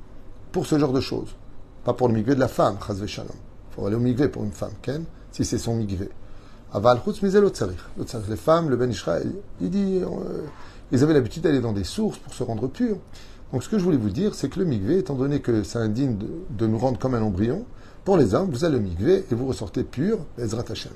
pour 0.53 0.67
ce 0.67 0.79
genre 0.79 0.93
de 0.93 1.01
choses. 1.01 1.35
Pas 1.85 1.95
pour 1.95 2.09
le 2.09 2.15
migvé 2.15 2.35
de 2.35 2.41
la 2.41 2.49
femme, 2.49 2.77
chazve 2.87 3.07
shalom. 3.07 3.33
Il 3.35 3.75
faut 3.75 3.87
aller 3.87 3.97
au 3.97 4.01
migvé 4.01 4.29
pour 4.29 4.45
une 4.45 4.53
femme, 4.53 4.73
ken, 4.83 5.05
si 5.31 5.45
c'est 5.45 5.59
son 5.59 5.75
migvé. 5.75 6.11
Aval 6.73 7.01
Les 8.29 8.37
femmes, 8.37 8.71
le 8.71 8.77
Ben 8.77 8.91
Israël, 8.91 9.31
il 9.61 9.71
dit, 9.71 10.01
euh, 10.03 10.43
ils 10.91 11.03
avaient 11.03 11.15
l'habitude 11.15 11.43
d'aller 11.43 11.61
dans 11.61 11.73
des 11.73 11.85
sources 11.85 12.19
pour 12.19 12.33
se 12.35 12.43
rendre 12.43 12.67
purs. 12.67 12.97
Donc 13.53 13.63
ce 13.63 13.69
que 13.69 13.79
je 13.79 13.85
voulais 13.85 13.99
vous 13.99 14.11
dire, 14.11 14.35
c'est 14.35 14.49
que 14.49 14.59
le 14.59 14.65
migvé, 14.65 14.99
étant 14.99 15.15
donné 15.15 15.41
que 15.41 15.63
c'est 15.63 15.79
indigne 15.79 16.17
de, 16.51 16.67
nous 16.67 16.79
rendre 16.79 16.99
comme 16.99 17.15
un 17.15 17.23
embryon, 17.23 17.65
pour 18.05 18.17
les 18.17 18.35
hommes, 18.35 18.51
vous 18.51 18.65
allez 18.65 18.77
au 18.77 18.81
migvé 18.81 19.25
et 19.31 19.35
vous 19.35 19.47
ressortez 19.47 19.85
pur, 19.85 20.19
Ezrat 20.39 20.65
Hashem 20.71 20.93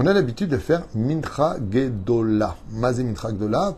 on 0.00 0.06
a 0.06 0.12
l'habitude 0.12 0.48
de 0.48 0.58
faire 0.58 0.84
Mintra 0.94 1.56
Gedola. 1.72 2.56
Mazé 2.70 3.02
Mintra 3.02 3.30
Gedola, 3.30 3.76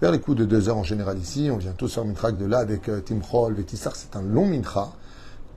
vers 0.00 0.10
les 0.10 0.18
coups 0.18 0.38
de 0.38 0.44
deux 0.44 0.68
heures 0.68 0.78
en 0.78 0.82
général 0.82 1.16
ici. 1.16 1.48
On 1.52 1.58
vient 1.58 1.70
tous 1.70 1.94
faire 1.94 2.04
Mintra 2.04 2.30
Gedola 2.30 2.58
avec 2.58 2.88
euh, 2.88 3.00
Timchol, 3.00 3.54
Vétissar. 3.54 3.94
C'est 3.94 4.16
un 4.16 4.22
long 4.22 4.46
Mintra 4.46 4.92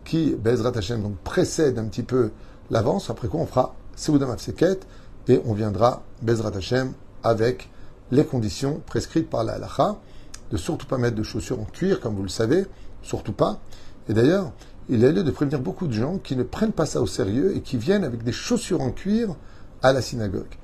qui, 0.06 0.36
Bezrat 0.36 0.77
Hashem, 0.77 1.01
donc 1.01 1.16
précède 1.24 1.80
un 1.80 1.86
petit 1.86 2.04
peu 2.04 2.30
l'avance. 2.69 3.09
Après 3.09 3.27
quoi, 3.27 3.39
on 3.39 3.48
fera 3.48 3.74
Seudam 3.95 4.30
Afseket 4.30 4.81
et 5.28 5.42
on 5.46 5.54
viendra 5.54 6.04
Bezrat 6.22 6.56
Hashem 6.56 6.94
avec 7.24 7.70
les 8.12 8.25
conditions 8.25 8.81
prescrites 8.86 9.30
par 9.30 9.44
la 9.44 9.54
halacha 9.54 9.98
de 10.52 10.58
surtout 10.58 10.86
pas 10.86 10.98
mettre 10.98 11.16
de 11.16 11.24
chaussures 11.24 11.60
en 11.60 11.66
cuir, 11.66 12.00
comme 12.00 12.16
vous 12.16 12.24
le 12.24 12.30
savez, 12.30 12.66
surtout 13.02 13.34
pas. 13.34 13.60
Et 14.07 14.14
d'ailleurs, 14.14 14.52
il 14.90 15.04
est 15.04 15.12
lieu 15.12 15.24
de 15.24 15.31
prévenir 15.31 15.59
beaucoup 15.59 15.88
de 15.88 15.94
gens 15.94 16.18
qui 16.18 16.36
ne 16.36 16.44
prennent 16.44 16.74
pas 16.74 16.86
ça 16.86 17.02
au 17.02 17.07
sérieux 17.07 17.56
et 17.56 17.62
qui 17.62 17.78
viennent 17.78 18.04
avec 18.04 18.24
des 18.24 18.33
chaussures 18.33 18.81
en 18.81 18.92
cuir 18.92 19.36
à 19.81 19.94
la 19.94 20.02
synagogue. 20.02 20.57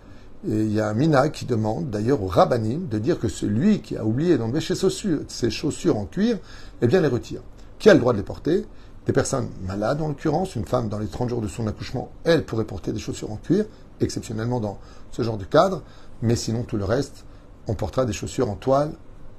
Et 0.47 0.61
il 0.61 0.71
y 0.71 0.79
a 0.79 0.87
un 0.87 0.93
mina 0.93 1.29
qui 1.29 1.45
demande 1.45 1.89
d'ailleurs 1.89 2.21
au 2.21 2.27
rabbinim 2.27 2.87
de 2.87 2.99
dire 2.99 3.19
que 3.19 3.27
celui 3.27 3.81
qui 3.81 3.97
a 3.97 4.05
oublié 4.05 4.37
d'enlever 4.37 4.61
ses 4.61 5.49
chaussures, 5.49 5.97
en 5.97 6.05
cuir, 6.05 6.37
eh 6.81 6.87
bien 6.87 7.01
les 7.01 7.07
retire. 7.07 7.41
Qui 7.77 7.89
a 7.89 7.93
le 7.93 7.99
droit 7.99 8.13
de 8.13 8.17
les 8.17 8.23
porter? 8.23 8.65
Des 9.05 9.13
personnes 9.13 9.49
malades 9.65 10.01
en 10.01 10.09
l'occurrence, 10.09 10.55
une 10.55 10.65
femme 10.65 10.87
dans 10.87 10.99
les 10.99 11.07
30 11.07 11.29
jours 11.29 11.41
de 11.41 11.47
son 11.47 11.65
accouchement, 11.67 12.11
elle 12.25 12.45
pourrait 12.45 12.65
porter 12.65 12.93
des 12.93 12.99
chaussures 12.99 13.31
en 13.31 13.37
cuir, 13.37 13.65
exceptionnellement 14.01 14.59
dans 14.59 14.79
ce 15.11 15.21
genre 15.21 15.37
de 15.37 15.45
cadre, 15.45 15.83
mais 16.21 16.35
sinon 16.35 16.63
tout 16.63 16.77
le 16.77 16.85
reste, 16.85 17.25
on 17.67 17.75
portera 17.75 18.05
des 18.05 18.13
chaussures 18.13 18.49
en 18.49 18.55
toile, 18.55 18.91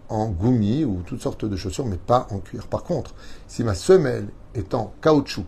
en 0.08 0.28
goumi 0.28 0.84
ou 0.84 1.02
toutes 1.06 1.22
sortes 1.22 1.44
de 1.44 1.56
chaussures, 1.56 1.86
mais 1.86 1.96
pas 1.96 2.26
en 2.30 2.38
cuir. 2.38 2.66
Par 2.66 2.82
contre, 2.82 3.14
si 3.46 3.64
ma 3.64 3.74
semelle 3.74 4.28
est 4.54 4.74
en 4.74 4.92
caoutchouc 5.00 5.44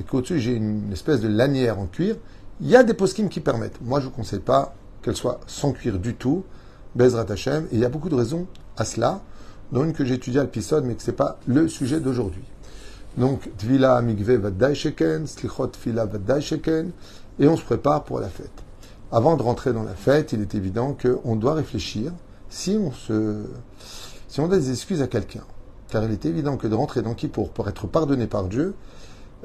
et 0.00 0.04
qu'au-dessus 0.04 0.40
j'ai 0.40 0.54
une 0.54 0.92
espèce 0.92 1.20
de 1.20 1.28
lanière 1.28 1.78
en 1.78 1.86
cuir, 1.86 2.16
il 2.60 2.68
y 2.68 2.76
a 2.76 2.84
des 2.84 2.94
poskim 2.94 3.28
qui 3.28 3.40
permettent. 3.40 3.80
Moi, 3.82 4.00
je 4.00 4.06
ne 4.06 4.10
vous 4.10 4.16
conseille 4.16 4.40
pas 4.40 4.74
qu'elle 5.02 5.16
soit 5.16 5.40
sans 5.46 5.72
cuir 5.72 5.98
du 5.98 6.14
tout, 6.14 6.44
Bezrat 6.94 7.26
Hashem. 7.30 7.64
Et 7.66 7.74
il 7.74 7.80
y 7.80 7.84
a 7.84 7.88
beaucoup 7.88 8.08
de 8.08 8.14
raisons 8.14 8.46
à 8.76 8.84
cela, 8.84 9.20
dont 9.72 9.84
une 9.84 9.92
que 9.92 10.04
j'ai 10.04 10.14
étudiée 10.14 10.40
à 10.40 10.44
l'épisode, 10.44 10.84
mais 10.84 10.94
que 10.94 11.02
ce 11.02 11.10
n'est 11.10 11.16
pas 11.16 11.38
le 11.46 11.68
sujet 11.68 12.00
d'aujourd'hui. 12.00 12.44
Donc, 13.16 13.50
Tvila 13.58 14.00
Vaddai 14.00 14.74
Sheken, 14.74 15.26
Sheken, 16.40 16.90
et 17.38 17.48
on 17.48 17.56
se 17.56 17.64
prépare 17.64 18.04
pour 18.04 18.20
la 18.20 18.28
fête. 18.28 18.64
Avant 19.12 19.36
de 19.36 19.42
rentrer 19.42 19.72
dans 19.72 19.84
la 19.84 19.94
fête, 19.94 20.32
il 20.32 20.40
est 20.40 20.54
évident 20.54 20.96
qu'on 21.00 21.36
doit 21.36 21.54
réfléchir 21.54 22.12
si 22.48 22.78
on 22.80 22.92
se, 22.92 23.44
si 24.28 24.40
on 24.40 24.48
donne 24.48 24.60
des 24.60 24.70
excuses 24.70 25.02
à 25.02 25.06
quelqu'un. 25.06 25.44
Car 25.88 26.04
il 26.04 26.10
est 26.10 26.24
évident 26.24 26.56
que 26.56 26.66
de 26.66 26.74
rentrer 26.74 27.02
dans 27.02 27.14
Kippour 27.14 27.50
pour 27.50 27.68
être 27.68 27.86
pardonné 27.86 28.26
par 28.26 28.44
Dieu, 28.44 28.74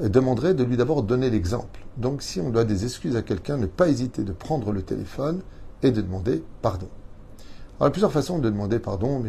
demanderait 0.01 0.53
de 0.53 0.63
lui 0.63 0.77
d'abord 0.77 1.03
donner 1.03 1.29
l'exemple. 1.29 1.81
Donc 1.97 2.21
si 2.21 2.39
on 2.39 2.49
doit 2.49 2.63
des 2.63 2.85
excuses 2.85 3.15
à 3.15 3.21
quelqu'un, 3.21 3.57
ne 3.57 3.65
pas 3.65 3.89
hésiter 3.89 4.23
de 4.23 4.31
prendre 4.31 4.71
le 4.71 4.81
téléphone 4.81 5.41
et 5.83 5.91
de 5.91 6.01
demander 6.01 6.43
pardon. 6.61 6.87
Alors 7.79 7.81
il 7.81 7.83
y 7.83 7.87
a 7.87 7.91
plusieurs 7.91 8.11
façons 8.11 8.39
de 8.39 8.49
demander 8.49 8.79
pardon. 8.79 9.21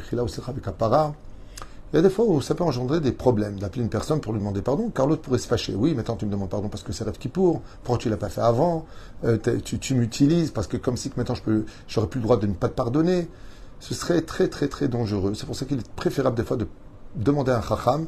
Il 1.92 1.96
y 1.96 1.98
a 1.98 2.02
des 2.02 2.10
fois 2.10 2.24
où 2.24 2.40
ça 2.40 2.54
peut 2.54 2.62
engendrer 2.62 3.00
des 3.00 3.10
problèmes 3.10 3.58
d'appeler 3.58 3.82
une 3.82 3.88
personne 3.88 4.20
pour 4.20 4.32
lui 4.32 4.38
demander 4.38 4.62
pardon, 4.62 4.90
car 4.94 5.08
l'autre 5.08 5.22
pourrait 5.22 5.38
se 5.38 5.48
fâcher. 5.48 5.74
Oui, 5.74 5.92
maintenant 5.94 6.14
tu 6.14 6.24
me 6.24 6.30
demandes 6.30 6.48
pardon 6.48 6.68
parce 6.68 6.84
que 6.84 6.92
c'est 6.92 7.02
rêve 7.02 7.18
qui 7.18 7.28
pour, 7.28 7.62
pourquoi 7.82 7.98
tu 7.98 8.08
l'as 8.08 8.16
pas 8.16 8.28
fait 8.28 8.40
avant, 8.40 8.86
euh, 9.24 9.36
tu, 9.64 9.94
m'utilises 9.96 10.52
parce 10.52 10.68
que 10.68 10.76
comme 10.76 10.96
si 10.96 11.10
que 11.10 11.16
maintenant 11.16 11.34
je 11.34 11.42
peux, 11.42 11.64
j'aurais 11.88 12.06
plus 12.06 12.20
le 12.20 12.24
droit 12.24 12.36
de 12.36 12.46
ne 12.46 12.54
pas 12.54 12.68
te 12.68 12.74
pardonner. 12.74 13.28
Ce 13.80 13.94
serait 13.94 14.22
très 14.22 14.46
très 14.46 14.68
très 14.68 14.86
dangereux. 14.86 15.34
C'est 15.34 15.46
pour 15.46 15.56
ça 15.56 15.64
qu'il 15.64 15.80
est 15.80 15.90
préférable 15.92 16.36
des 16.36 16.44
fois 16.44 16.56
de 16.56 16.68
demander 17.16 17.50
à 17.50 17.58
un 17.58 17.62
chacham 17.62 18.06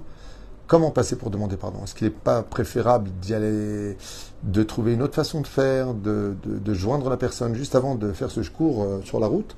comment 0.68 0.92
passer 0.92 1.16
pour 1.16 1.30
demander 1.30 1.56
pardon. 1.56 1.80
Est-ce 1.82 1.96
qu'il 1.96 2.06
n'est 2.06 2.14
pas 2.14 2.42
préférable 2.42 3.10
d'y 3.20 3.34
aller, 3.34 3.96
de 4.44 4.62
trouver 4.62 4.94
une 4.94 5.02
autre 5.02 5.14
façon 5.14 5.40
de 5.40 5.46
faire, 5.48 5.92
de, 5.92 6.36
joindre 6.72 7.10
la 7.10 7.16
personne 7.16 7.56
juste 7.56 7.74
avant 7.74 7.96
de 7.96 8.12
faire 8.12 8.30
ce 8.30 8.40
cours 8.48 8.84
euh, 8.84 9.00
sur 9.02 9.18
la 9.18 9.26
route? 9.26 9.56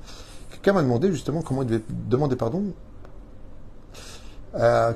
Quelqu'un 0.49 0.73
m'a 0.73 0.81
demandé 0.81 1.11
justement 1.11 1.43
comment 1.43 1.61
il 1.61 1.67
devait 1.67 1.83
demander 2.09 2.35
pardon 2.35 2.73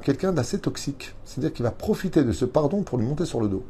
quelqu'un 0.02 0.32
d'assez 0.32 0.60
toxique. 0.60 1.16
C'est-à-dire 1.26 1.54
qu'il 1.54 1.64
va 1.64 1.72
profiter 1.72 2.24
de 2.24 2.32
ce 2.32 2.46
pardon 2.46 2.84
pour 2.84 2.98
lui 2.98 3.06
monter 3.06 3.26
sur 3.26 3.42
le 3.42 3.48
dos. 3.48 3.64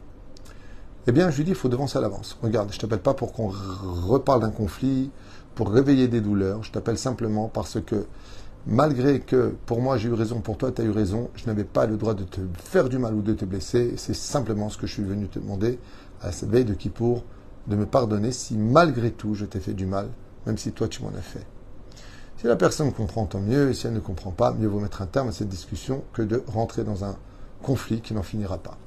Eh 1.08 1.12
bien, 1.12 1.31
je 1.31 1.38
lui 1.38 1.43
dis, 1.43 1.51
il 1.51 1.55
faut 1.55 1.69
devancer 1.69 1.98
à 1.98 2.01
l'avance. 2.01 2.38
Regarde, 2.43 2.72
je 2.72 2.77
t'appelle 2.77 3.00
pas 3.00 3.13
pour 3.13 3.34
qu'on 3.34 3.48
reparle 3.48 4.41
d'un 4.41 4.51
conflit, 4.51 5.10
pour 5.55 5.72
réveiller 5.72 6.08
des 6.08 6.22
douleurs. 6.22 6.63
Je 6.63 6.72
t'appelle 6.72 6.98
simplement 6.98 7.48
parce 7.48 7.81
que, 7.81 8.05
malgré 8.67 9.19
que 9.19 9.55
pour 9.65 9.81
moi 9.81 9.98
j'ai 9.98 10.10
eu 10.10 10.13
raison, 10.13 10.39
pour 10.41 10.58
toi 10.58 10.72
tu 10.72 10.81
as 10.81 10.86
eu 10.86 10.91
raison, 10.91 11.29
je 11.36 11.48
n'avais 11.48 11.63
pas 11.63 11.86
le 11.86 11.98
droit 11.98 12.13
de 12.13 12.24
te 12.24 12.39
faire 12.58 12.89
du 12.89 12.98
mal 12.98 13.13
ou 13.13 13.22
de 13.22 13.34
te 13.34 13.43
blesser. 13.43 13.96
C'est 13.98 14.15
simplement 14.15 14.69
ce 14.69 14.77
que 14.77 14.88
je 14.88 14.93
suis 14.93 15.03
venu 15.03 15.27
te 15.27 15.39
demander 15.39 15.79
à 16.22 16.31
cette 16.31 16.50
veille 16.50 16.65
de 16.65 16.74
Kippour, 16.74 17.24
de 17.67 17.75
me 17.75 17.86
pardonner 17.86 18.31
si 18.31 18.58
malgré 18.58 19.12
tout 19.12 19.34
je 19.34 19.46
t'ai 19.46 19.60
fait 19.60 19.74
du 19.74 19.86
mal, 19.86 20.08
même 20.46 20.58
si 20.58 20.72
toi 20.72 20.88
tu 20.88 21.01
m'en 21.03 21.10
as 21.10 21.22
fait. 21.22 21.46
Si 22.39 22.48
la 22.48 22.55
personne 22.55 22.93
comprend, 22.93 23.25
tant 23.25 23.41
mieux, 23.41 23.69
et 23.69 23.74
si 23.74 23.86
elle 23.86 23.91
ne 23.91 24.00
comprend 24.00 24.31
pas, 24.31 24.53
mieux 24.53 24.69
vaut 24.69 24.79
mettre 24.79 25.01
un 25.01 25.08
terme 25.08 25.27
à 25.27 25.34
cette 25.34 25.50
discussion 25.50 26.03
que 26.13 26.22
de 26.22 26.41
rentrer 26.48 26.86
dans 26.86 27.03
un 27.03 27.17
conflit 27.62 28.00
qui 28.00 28.13
n'en 28.13 28.24
finira 28.24 28.58
pas. 28.58 28.77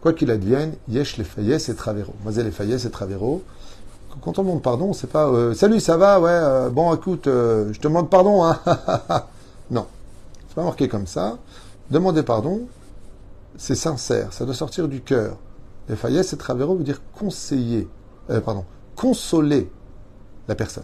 Quoi 0.00 0.12
qu'il 0.12 0.28
advienne, 0.32 0.74
yesh 0.88 1.16
les 1.16 1.22
faillès 1.22 1.68
et 1.68 1.76
travero. 1.76 2.12
Mazel 2.24 2.46
les 2.46 2.50
faillès 2.50 2.84
et 2.84 2.90
travero. 2.90 3.44
Quand 4.20 4.40
on 4.40 4.42
demande 4.42 4.62
pardon, 4.62 4.92
c'est 4.92 5.06
pas 5.06 5.28
euh, 5.28 5.54
salut, 5.54 5.78
ça 5.78 5.96
va, 5.96 6.18
ouais, 6.18 6.30
euh, 6.32 6.68
bon, 6.68 6.92
écoute, 6.92 7.28
euh, 7.28 7.72
je 7.72 7.78
te 7.78 7.86
demande 7.86 8.10
pardon, 8.10 8.42
hein. 8.42 8.58
non, 9.70 9.86
c'est 10.48 10.56
pas 10.56 10.64
marqué 10.64 10.88
comme 10.88 11.06
ça. 11.06 11.38
Demander 11.92 12.24
pardon, 12.24 12.62
c'est 13.56 13.76
sincère, 13.76 14.32
ça 14.32 14.44
doit 14.44 14.54
sortir 14.54 14.88
du 14.88 15.00
cœur. 15.00 15.36
Les 15.88 15.94
faillès 15.94 16.32
et 16.32 16.36
travero 16.36 16.74
veut 16.74 16.82
dire 16.82 17.00
conseiller, 17.16 17.88
pardon, 18.44 18.64
consoler 18.96 19.70
la 20.48 20.56
personne 20.56 20.82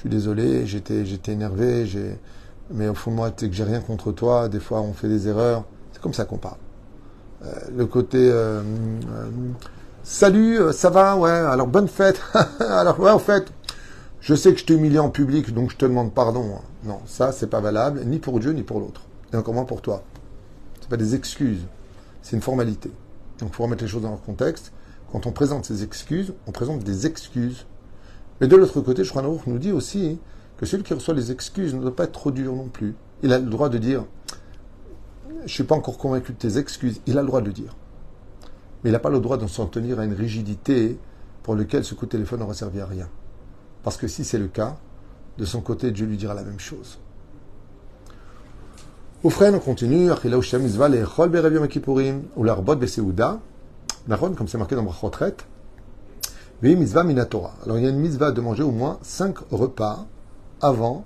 je 0.00 0.08
suis 0.08 0.16
désolé, 0.16 0.66
j'étais, 0.66 1.04
énervé, 1.30 1.86
mais 2.70 2.88
au 2.88 2.94
fond 2.94 3.10
de 3.10 3.16
moi, 3.16 3.30
tu 3.30 3.50
que 3.50 3.54
j'ai 3.54 3.64
rien 3.64 3.82
contre 3.82 4.12
toi. 4.12 4.48
Des 4.48 4.58
fois, 4.58 4.80
on 4.80 4.94
fait 4.94 5.08
des 5.08 5.28
erreurs. 5.28 5.66
C'est 5.92 6.00
comme 6.00 6.14
ça 6.14 6.24
qu'on 6.24 6.38
parle. 6.38 6.56
Euh, 7.44 7.52
le 7.76 7.84
côté, 7.84 8.16
euh, 8.16 8.62
euh, 8.62 9.30
salut, 10.02 10.58
ça 10.72 10.88
va, 10.88 11.18
ouais. 11.18 11.28
Alors 11.28 11.66
bonne 11.66 11.86
fête. 11.86 12.18
alors 12.60 12.98
ouais, 12.98 13.10
en 13.10 13.18
fait, 13.18 13.52
je 14.22 14.34
sais 14.34 14.54
que 14.54 14.60
je 14.60 14.64
t'ai 14.64 14.72
humilié 14.72 14.98
en 14.98 15.10
public, 15.10 15.52
donc 15.52 15.70
je 15.70 15.76
te 15.76 15.84
demande 15.84 16.14
pardon. 16.14 16.46
Non, 16.84 17.00
ça, 17.04 17.30
c'est 17.30 17.48
pas 17.48 17.60
valable, 17.60 18.00
ni 18.06 18.20
pour 18.20 18.40
Dieu, 18.40 18.52
ni 18.52 18.62
pour 18.62 18.80
l'autre. 18.80 19.02
Et 19.34 19.36
encore 19.36 19.52
moins 19.52 19.66
pour 19.66 19.82
toi. 19.82 20.02
C'est 20.80 20.88
pas 20.88 20.96
des 20.96 21.14
excuses, 21.14 21.66
c'est 22.22 22.36
une 22.36 22.42
formalité. 22.42 22.90
Donc, 23.38 23.50
il 23.52 23.54
faut 23.54 23.64
remettre 23.64 23.82
les 23.84 23.90
choses 23.90 24.00
dans 24.00 24.08
leur 24.08 24.22
contexte. 24.22 24.72
Quand 25.12 25.26
on 25.26 25.32
présente 25.32 25.66
ces 25.66 25.82
excuses, 25.82 26.32
on 26.46 26.52
présente 26.52 26.84
des 26.84 27.06
excuses 27.06 27.66
mais 28.40 28.48
de 28.48 28.56
l'autre 28.56 28.80
côté, 28.80 29.04
Shouchan 29.04 29.38
nous 29.46 29.58
dit 29.58 29.72
aussi 29.72 30.18
que 30.56 30.66
celui 30.66 30.82
qui 30.82 30.94
reçoit 30.94 31.14
les 31.14 31.30
excuses 31.30 31.74
ne 31.74 31.80
doit 31.80 31.94
pas 31.94 32.04
être 32.04 32.12
trop 32.12 32.30
dur 32.30 32.54
non 32.54 32.68
plus. 32.68 32.94
Il 33.22 33.32
a 33.32 33.38
le 33.38 33.46
droit 33.46 33.68
de 33.68 33.78
dire 33.78 34.04
Je 35.40 35.42
ne 35.42 35.48
suis 35.48 35.64
pas 35.64 35.74
encore 35.74 35.98
convaincu 35.98 36.32
de 36.32 36.38
tes 36.38 36.58
excuses. 36.58 37.00
Il 37.06 37.18
a 37.18 37.20
le 37.20 37.26
droit 37.26 37.40
de 37.40 37.46
le 37.46 37.52
dire. 37.52 37.76
Mais 38.82 38.90
il 38.90 38.92
n'a 38.92 38.98
pas 38.98 39.10
le 39.10 39.20
droit 39.20 39.36
de 39.36 39.46
s'en 39.46 39.66
tenir 39.66 40.00
à 40.00 40.04
une 40.04 40.14
rigidité 40.14 40.98
pour 41.42 41.54
laquelle 41.54 41.84
ce 41.84 41.94
coup 41.94 42.06
de 42.06 42.10
téléphone 42.10 42.40
n'aura 42.40 42.54
servi 42.54 42.80
à 42.80 42.86
rien. 42.86 43.08
Parce 43.82 43.96
que 43.96 44.08
si 44.08 44.24
c'est 44.24 44.38
le 44.38 44.48
cas, 44.48 44.78
de 45.38 45.44
son 45.44 45.60
côté, 45.60 45.90
Dieu 45.90 46.06
lui 46.06 46.16
dira 46.16 46.34
la 46.34 46.42
même 46.42 46.60
chose. 46.60 46.98
Frère, 49.28 49.52
on 49.54 49.58
continue. 49.58 50.08
Comme 54.36 54.48
c'est 54.48 54.58
marqué 54.58 54.76
dans 54.76 54.82
Brachot 54.82 55.10
mitzvah 56.62 57.04
minatora. 57.04 57.54
Alors 57.64 57.78
il 57.78 57.84
y 57.84 57.86
a 57.86 57.90
une 57.90 57.98
mitzvah 57.98 58.32
de 58.32 58.40
manger 58.40 58.62
au 58.62 58.70
moins 58.70 58.98
cinq 59.02 59.38
repas 59.50 60.06
avant 60.60 61.04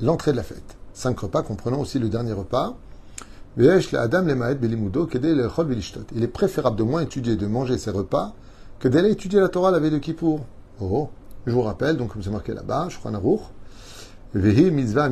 l'entrée 0.00 0.32
de 0.32 0.36
la 0.36 0.42
fête. 0.42 0.76
Cinq 0.92 1.20
repas 1.20 1.42
comprenant 1.42 1.80
aussi 1.80 1.98
le 1.98 2.08
dernier 2.08 2.32
repas. 2.32 2.76
Il 3.56 3.66
est 3.66 3.88
préférable 6.28 6.76
de 6.76 6.82
moins 6.82 7.02
étudier, 7.02 7.36
de 7.36 7.46
manger 7.46 7.78
ces 7.78 7.90
repas, 7.90 8.34
que 8.80 8.88
d'aller 8.88 9.12
étudier 9.12 9.38
la 9.38 9.48
Torah 9.48 9.70
la 9.70 9.78
veille 9.78 9.92
de 9.92 9.98
Kippour. 9.98 10.40
Oh, 10.80 11.08
je 11.46 11.52
vous 11.52 11.62
rappelle, 11.62 11.96
donc 11.96 12.12
comme 12.12 12.22
c'est 12.22 12.30
marqué 12.30 12.52
là-bas, 12.52 12.88
crois 12.98 13.12
Naruch, 13.12 13.42
Vehi 14.34 14.72
mitzvah. 14.72 15.08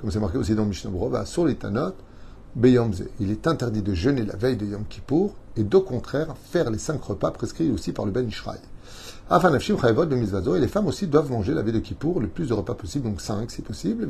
Comme 0.00 0.10
c'est 0.10 0.20
marqué 0.20 0.38
aussi 0.38 0.54
dans 0.54 0.64
Mishnah 0.64 0.90
Brova, 0.90 1.26
sur 1.26 1.44
les 1.44 1.56
tanot, 1.56 1.92
il 2.56 3.30
est 3.30 3.46
interdit 3.46 3.82
de 3.82 3.94
jeûner 3.94 4.24
la 4.24 4.36
veille 4.36 4.56
de 4.56 4.66
Yom 4.66 4.84
Kippour 4.88 5.34
et 5.56 5.64
d'au 5.64 5.80
contraire 5.80 6.34
faire 6.50 6.70
les 6.70 6.78
cinq 6.78 7.02
repas 7.02 7.30
prescrits 7.30 7.70
aussi 7.70 7.92
par 7.92 8.04
le 8.04 8.12
Ben 8.12 8.28
Ishraï. 8.28 8.58
Et 9.30 10.60
les 10.60 10.68
femmes 10.68 10.86
aussi 10.86 11.06
doivent 11.06 11.30
manger 11.30 11.54
la 11.54 11.62
veille 11.62 11.72
de 11.72 11.78
Kippour 11.78 12.20
le 12.20 12.28
plus 12.28 12.48
de 12.48 12.52
repas 12.52 12.74
possible, 12.74 13.08
donc 13.08 13.22
cinq 13.22 13.50
si 13.50 13.62
possible. 13.62 14.06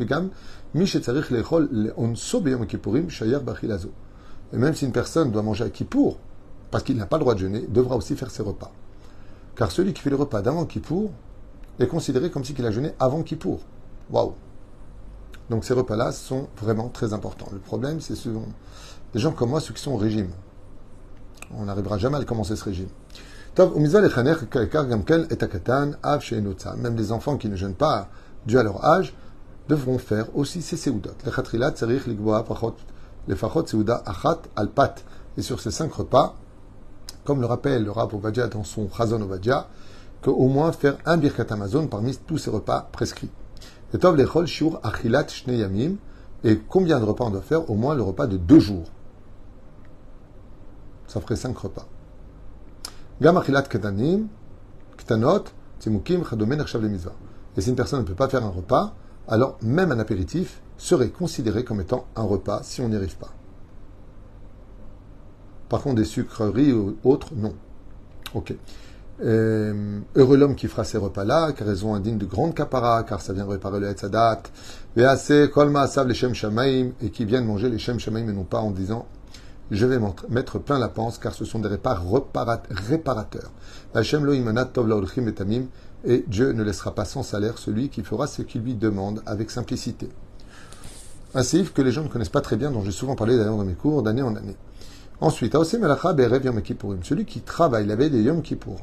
Et 4.53 4.57
même 4.59 4.75
si 4.75 4.85
une 4.85 4.93
personne 4.93 5.31
doit 5.31 5.43
manger 5.43 5.65
à 5.65 5.71
Kippour, 5.71 6.19
parce 6.73 6.83
qu'il 6.83 6.97
n'a 6.97 7.07
pas 7.07 7.19
le 7.19 7.21
droit 7.21 7.35
de 7.35 7.41
jeûner, 7.41 7.67
devra 7.69 7.97
aussi 7.97 8.17
faire 8.17 8.31
ses 8.33 8.43
repas. 8.43 8.73
Car 9.55 9.71
celui 9.71 9.93
qui 9.93 10.03
fait 10.03 10.11
le 10.11 10.17
repas 10.17 10.43
d'avant 10.43 10.65
Kippour 10.65 11.13
est 11.79 11.87
considéré 11.87 12.31
comme 12.31 12.45
si 12.45 12.55
il 12.59 12.67
a 12.67 12.73
jeûné 12.73 12.93
avant 12.99 13.23
Kippour. 13.23 13.61
Waouh! 14.11 14.35
Donc 15.53 15.67
ces 15.67 15.75
repas-là 15.75 16.13
sont 16.13 16.49
vraiment 16.57 16.89
très 16.89 17.13
importants. 17.13 17.49
Le 17.53 17.59
problème, 17.59 18.01
c'est 18.01 18.15
ce 18.15 18.31
des 19.13 19.21
gens 19.21 19.33
comme 19.33 19.51
moi, 19.51 19.61
ceux 19.61 19.75
qui 19.75 19.83
sont 19.83 19.93
au 19.93 19.99
régime. 19.99 20.31
On 21.55 21.67
n'arrivera 21.67 21.99
jamais 21.99 22.17
à 22.17 22.25
commencer 22.25 22.57
ce 22.57 22.65
régime. 22.65 22.89
Même 26.79 26.97
les 26.97 27.13
enfants 27.13 27.37
qui 27.37 27.51
ne 27.51 27.57
jeûnent 27.57 27.75
pas 27.75 28.09
dû 28.47 28.59
à 28.59 28.63
leur 28.63 28.83
âge 28.83 29.15
devront 29.69 29.99
faire 29.99 30.35
aussi 30.35 30.63
ces 30.63 30.79
seudot. 30.79 31.11
Et 35.37 35.43
sur 35.43 35.61
ces 35.61 35.71
cinq 35.71 35.93
repas, 35.93 36.35
comme 37.25 37.43
le 37.43 37.47
rappelle 37.47 37.85
le 37.85 37.91
Rav 37.91 38.15
Ovadia 38.15 38.47
dans 38.47 38.65
son 38.65 38.89
Chazon 38.89 39.21
Ovadia, 39.21 39.69
qu'au 40.23 40.49
moins 40.49 40.73
faire 40.73 40.97
un 41.05 41.19
birkat 41.19 41.45
Amazon 41.51 41.89
parmi 41.89 42.17
tous 42.17 42.39
ces 42.39 42.49
repas 42.49 42.89
prescrits. 42.91 43.29
Et 46.45 46.59
combien 46.69 46.99
de 46.99 47.05
repas 47.05 47.25
on 47.25 47.31
doit 47.31 47.43
faire? 47.43 47.71
Au 47.71 47.75
moins 47.75 47.95
le 47.95 48.03
repas 48.03 48.27
de 48.27 48.37
deux 48.37 48.59
jours. 48.59 48.91
Ça 51.07 51.21
ferait 51.21 51.37
cinq 51.37 51.57
repas. 51.59 51.87
Gam 53.21 53.37
achilat 53.37 53.63
ketanim, 53.63 54.29
ktanot, 54.97 55.45
timukim, 55.79 56.23
Et 57.57 57.61
si 57.61 57.69
une 57.69 57.77
personne 57.77 58.01
ne 58.01 58.05
peut 58.05 58.15
pas 58.15 58.29
faire 58.29 58.45
un 58.45 58.51
repas, 58.51 58.95
alors 59.29 59.59
même 59.63 59.93
un 59.93 59.99
apéritif 59.99 60.63
serait 60.79 61.11
considéré 61.11 61.65
comme 61.65 61.81
étant 61.81 62.07
un 62.17 62.23
repas 62.23 62.63
si 62.63 62.81
on 62.81 62.89
n'y 62.89 62.97
arrive 62.97 63.17
pas. 63.17 63.31
Par 65.69 65.83
contre, 65.83 65.97
des 65.97 66.05
sucreries 66.05 66.73
ou 66.73 66.97
autres, 67.05 67.29
non. 67.35 67.55
Ok. 68.35 68.55
Euh, 69.25 70.01
heureux 70.17 70.37
l'homme 70.37 70.57
qui 70.57 70.67
fera 70.67 70.83
ces 70.85 70.99
repas-là, 70.99 71.53
car 71.53 71.69
ils 71.69 71.87
ont 71.87 71.95
un 71.95 72.01
digne 72.01 72.19
de 72.19 72.27
grande 72.27 72.55
capara, 72.55 73.05
car 73.05 73.21
ça 73.21 73.33
vient 73.33 73.47
réparer 73.47 73.79
le 73.79 73.89
Hetzadat. 73.89 74.43
assez 74.97 75.49
kolma 75.53 75.83
asav 75.83 76.09
les 76.09 76.15
et 77.03 77.11
qui 77.11 77.25
viennent 77.25 77.47
manger 77.47 77.69
les 77.69 77.79
Shem 77.79 78.01
Shamaim, 78.01 78.29
et 78.29 78.33
non 78.33 78.45
pas 78.45 78.59
en 78.59 78.71
disant 78.71 79.07
je 79.71 79.87
vais 79.87 79.99
mettre 80.29 80.59
plein 80.59 80.79
la 80.79 80.89
panse, 80.89 81.19
car 81.19 81.33
ce 81.35 81.45
sont 81.47 81.61
des 81.61 81.69
repas 81.69 81.99
réparateurs. 82.71 83.51
Et 86.05 86.25
Dieu 86.27 86.53
ne 86.53 86.63
laissera 86.63 86.95
pas 86.95 87.05
sans 87.07 87.23
salaire 87.23 87.57
celui 87.57 87.89
qui 87.89 88.03
fera 88.03 88.27
ce 88.27 88.43
qu'il 88.43 88.63
lui 88.63 88.75
demande 88.75 89.23
avec 89.25 89.51
simplicité. 89.51 90.11
Un 91.35 91.43
sif 91.43 91.73
que 91.73 91.81
les 91.81 91.91
gens 91.91 92.03
ne 92.03 92.09
connaissent 92.09 92.29
pas 92.29 92.43
très 92.43 92.57
bien, 92.57 92.71
dont 92.71 92.83
j'ai 92.83 92.93
souvent 92.93 93.15
parlé 93.15 93.39
d'ailleurs 93.39 93.57
dans 93.57 93.65
mes 93.65 93.73
cours, 93.73 94.03
d'année 94.03 94.21
en 94.21 94.37
année. 94.37 94.57
Ensuite, 95.21 95.57
celui 95.65 97.25
qui 97.25 97.41
travaille 97.41 97.87
la 97.87 97.97
veille 97.97 98.11
des 98.11 98.23
Yom 98.23 98.43
Kippour 98.43 98.81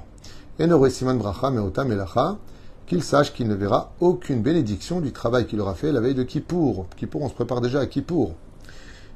qu'il 2.89 3.03
sache 3.03 3.33
qu'il 3.33 3.47
ne 3.47 3.53
verra 3.53 3.91
aucune 3.99 4.41
bénédiction 4.41 4.99
du 4.99 5.11
travail 5.13 5.45
qu'il 5.45 5.61
aura 5.61 5.75
fait 5.75 5.91
la 5.91 6.01
veille 6.01 6.15
de 6.15 6.23
Kippour. 6.23 6.87
Kippour, 6.97 7.21
on 7.21 7.29
se 7.29 7.33
prépare 7.33 7.61
déjà 7.61 7.79
à 7.79 7.85
Kippour. 7.85 8.33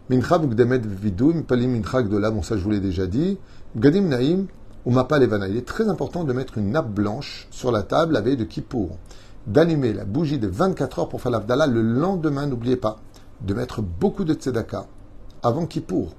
Mincha 0.10 0.38
vidum, 0.38 1.44
palim 1.44 1.72
mincha 1.72 2.02
bon 2.04 2.44
ça 2.44 2.56
je 2.56 2.64
vous 2.64 2.70
l'ai 2.70 2.80
déjà 2.80 3.08
dit. 3.08 3.40
Gadim 3.76 4.04
naim 4.04 4.46
ou 4.86 4.92
mapa 4.92 5.18
levana. 5.18 5.48
Il 5.48 5.58
est 5.58 5.66
très 5.66 5.90
important 5.90 6.24
de 6.24 6.32
mettre 6.34 6.60
une 6.60 6.72
nappe 6.72 6.92
blanche 6.92 7.48
sur 7.52 7.72
la 7.72 7.82
table 7.82 8.14
la 8.14 8.22
veille 8.22 8.38
de 8.38 8.44
Kippour. 8.44 8.98
d'allumer 9.48 9.92
la 9.92 10.06
bougie 10.06 10.40
de 10.40 10.48
24 10.48 11.00
heures 11.00 11.10
pour 11.10 11.20
faire 11.20 11.32
l'Avdallah 11.32 11.68
le 11.68 11.82
lendemain, 11.82 12.46
n'oubliez 12.46 12.78
pas 12.78 13.00
de 13.42 13.54
mettre 13.54 13.82
beaucoup 13.82 14.24
de 14.24 14.34
tzedaka 14.34 14.86
avant 15.42 15.66
Kippour. 15.66 16.14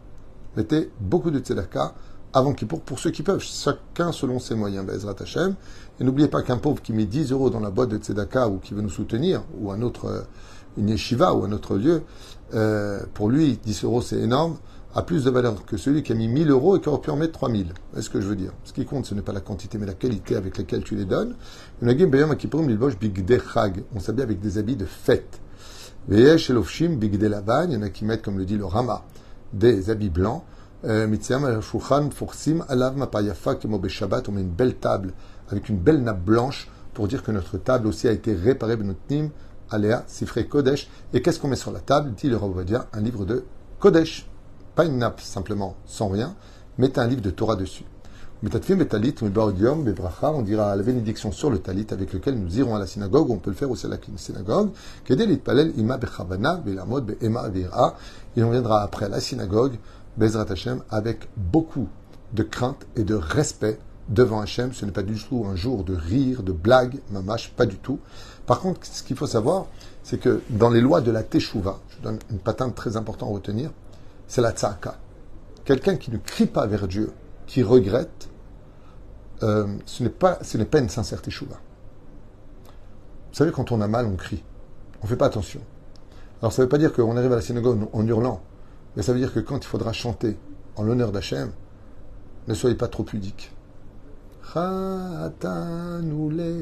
Mettez 0.56 0.90
beaucoup 1.00 1.30
de 1.30 1.38
tzedaka 1.38 1.94
avant 2.34 2.52
Kippour 2.52 2.80
pour 2.80 2.98
ceux 2.98 3.10
qui 3.10 3.22
peuvent, 3.22 3.40
chacun 3.40 4.10
selon 4.10 4.40
ses 4.40 4.56
moyens, 4.56 4.84
Bezrat 4.84 5.14
Hashem. 5.20 5.54
Et 6.00 6.04
n'oubliez 6.04 6.28
pas 6.28 6.42
qu'un 6.42 6.58
pauvre 6.58 6.82
qui 6.82 6.92
met 6.92 7.06
10 7.06 7.30
euros 7.30 7.48
dans 7.48 7.60
la 7.60 7.70
boîte 7.70 7.90
de 7.90 7.96
tzedaka 7.96 8.48
ou 8.48 8.58
qui 8.58 8.74
veut 8.74 8.82
nous 8.82 8.90
soutenir, 8.90 9.44
ou 9.60 9.70
un 9.70 9.80
autre, 9.82 10.06
euh, 10.06 10.22
une 10.76 10.88
yeshiva 10.88 11.32
ou 11.32 11.44
un 11.44 11.52
autre 11.52 11.76
lieu, 11.76 12.02
euh, 12.54 13.00
pour 13.14 13.30
lui, 13.30 13.60
10 13.64 13.84
euros 13.84 14.02
c'est 14.02 14.18
énorme, 14.18 14.56
a 14.96 15.02
plus 15.02 15.24
de 15.24 15.30
valeur 15.30 15.64
que 15.64 15.76
celui 15.76 16.02
qui 16.02 16.10
a 16.10 16.16
mis 16.16 16.26
1000 16.26 16.50
euros 16.50 16.76
et 16.76 16.80
qui 16.80 16.88
aurait 16.88 17.00
pu 17.00 17.10
en 17.10 17.16
mettre 17.16 17.34
3000. 17.34 17.72
C'est 17.94 18.02
ce 18.02 18.10
que 18.10 18.20
je 18.20 18.26
veux 18.26 18.36
dire? 18.36 18.52
Ce 18.64 18.72
qui 18.72 18.84
compte, 18.84 19.06
ce 19.06 19.14
n'est 19.14 19.22
pas 19.22 19.32
la 19.32 19.40
quantité, 19.40 19.78
mais 19.78 19.86
la 19.86 19.94
qualité 19.94 20.34
avec 20.36 20.58
laquelle 20.58 20.82
tu 20.82 20.96
les 20.96 21.04
donnes. 21.04 21.34
On 21.82 21.88
s'habille 24.00 24.22
avec 24.22 24.40
des 24.40 24.58
habits 24.58 24.76
de 24.76 24.84
fête. 24.84 25.40
Il 26.08 26.20
y 26.20 26.30
en 26.30 27.82
a 27.82 27.88
qui 27.90 28.04
mettent, 28.04 28.22
comme 28.22 28.38
le 28.38 28.44
dit 28.44 28.56
le 28.56 28.66
Rama, 28.66 29.04
des 29.52 29.90
habits 29.90 30.10
blancs. 30.10 30.42
Euh, 30.86 31.06
on 34.26 34.32
met 34.32 34.40
une 34.40 34.48
belle 34.48 34.74
table 34.74 35.12
avec 35.48 35.68
une 35.68 35.78
belle 35.78 36.02
nappe 36.02 36.22
blanche 36.22 36.68
pour 36.92 37.08
dire 37.08 37.22
que 37.22 37.32
notre 37.32 37.58
table 37.58 37.86
aussi 37.86 38.06
a 38.06 38.12
été 38.12 38.34
réparée, 38.34 38.76
Benotnim, 38.76 39.30
Aléa, 39.70 40.04
Sifre, 40.06 40.42
Kodesh. 40.42 40.88
Et 41.12 41.22
qu'est-ce 41.22 41.40
qu'on 41.40 41.48
met 41.48 41.56
sur 41.56 41.72
la 41.72 41.80
table? 41.80 42.12
Dit 42.12 42.28
le 42.28 42.36
Ravodia, 42.36 42.86
un 42.92 43.00
livre 43.00 43.24
de 43.24 43.44
Kodesh. 43.78 44.28
Pas 44.74 44.84
une 44.84 44.98
nappe 44.98 45.20
simplement 45.20 45.76
sans 45.86 46.08
rien, 46.08 46.34
mettez 46.78 47.00
un 47.00 47.06
livre 47.06 47.22
de 47.22 47.30
Torah 47.30 47.56
dessus. 47.56 47.84
On 48.42 50.42
dira 50.42 50.76
la 50.76 50.82
bénédiction 50.82 51.32
sur 51.32 51.48
le 51.48 51.60
talit 51.60 51.86
avec 51.90 52.12
lequel 52.12 52.38
nous 52.38 52.58
irons 52.58 52.74
à 52.74 52.78
la 52.78 52.86
synagogue, 52.86 53.30
on 53.30 53.38
peut 53.38 53.50
le 53.50 53.56
faire 53.56 53.70
aussi 53.70 53.86
à 53.86 53.88
la 53.88 53.96
synagogue. 54.16 54.70
Et 58.36 58.42
on 58.42 58.50
viendra 58.50 58.82
après 58.82 59.06
à 59.06 59.08
la 59.08 59.20
synagogue, 59.20 59.78
Bezrat 60.16 60.46
Hashem, 60.50 60.82
avec 60.90 61.28
beaucoup 61.36 61.88
de 62.32 62.42
crainte 62.42 62.86
et 62.96 63.04
de 63.04 63.14
respect 63.14 63.78
devant 64.08 64.40
Hachem. 64.40 64.72
Ce 64.72 64.84
n'est 64.84 64.92
pas 64.92 65.02
du 65.02 65.14
tout 65.14 65.44
un 65.46 65.56
jour 65.56 65.84
de 65.84 65.94
rire, 65.94 66.42
de 66.42 66.52
blague, 66.52 67.00
mamache, 67.10 67.52
pas 67.52 67.66
du 67.66 67.76
tout. 67.76 67.98
Par 68.46 68.60
contre, 68.60 68.84
ce 68.84 69.02
qu'il 69.02 69.16
faut 69.16 69.26
savoir, 69.26 69.66
c'est 70.02 70.18
que 70.18 70.42
dans 70.50 70.70
les 70.70 70.80
lois 70.80 71.00
de 71.00 71.10
la 71.10 71.22
Teshuvah, 71.22 71.80
je 71.88 72.02
donne 72.02 72.18
une 72.30 72.38
patente 72.38 72.74
très 72.74 72.96
importante 72.96 73.30
à 73.30 73.32
retenir, 73.32 73.70
c'est 74.26 74.40
la 74.40 74.52
tzaka. 74.52 74.98
Quelqu'un 75.64 75.96
qui 75.96 76.10
ne 76.10 76.18
crie 76.18 76.46
pas 76.46 76.66
vers 76.66 76.86
Dieu, 76.88 77.12
qui 77.46 77.62
regrette, 77.62 78.28
euh, 79.42 79.66
ce 79.86 80.02
n'est 80.02 80.10
pas, 80.10 80.38
ce 80.42 80.58
n'est 80.58 80.64
pas 80.64 80.78
une 80.78 80.88
sincère 80.88 81.22
teshuva. 81.22 81.56
Vous 83.30 83.38
savez, 83.38 83.50
quand 83.50 83.72
on 83.72 83.80
a 83.80 83.88
mal, 83.88 84.06
on 84.06 84.16
crie. 84.16 84.42
On 85.00 85.04
ne 85.04 85.08
fait 85.08 85.16
pas 85.16 85.26
attention. 85.26 85.60
Alors 86.40 86.52
ça 86.52 86.62
ne 86.62 86.66
veut 86.66 86.68
pas 86.68 86.78
dire 86.78 86.92
qu'on 86.92 87.16
arrive 87.16 87.32
à 87.32 87.36
la 87.36 87.42
synagogue 87.42 87.88
en 87.92 88.06
hurlant, 88.06 88.40
mais 88.96 89.02
ça 89.02 89.12
veut 89.12 89.18
dire 89.18 89.32
que 89.32 89.40
quand 89.40 89.58
il 89.58 89.66
faudra 89.66 89.92
chanter 89.92 90.36
en 90.76 90.82
l'honneur 90.82 91.12
d'Hachem, 91.12 91.50
ne 92.48 92.54
soyez 92.54 92.76
pas 92.76 92.88
trop 92.88 93.02
pudique. 93.02 93.52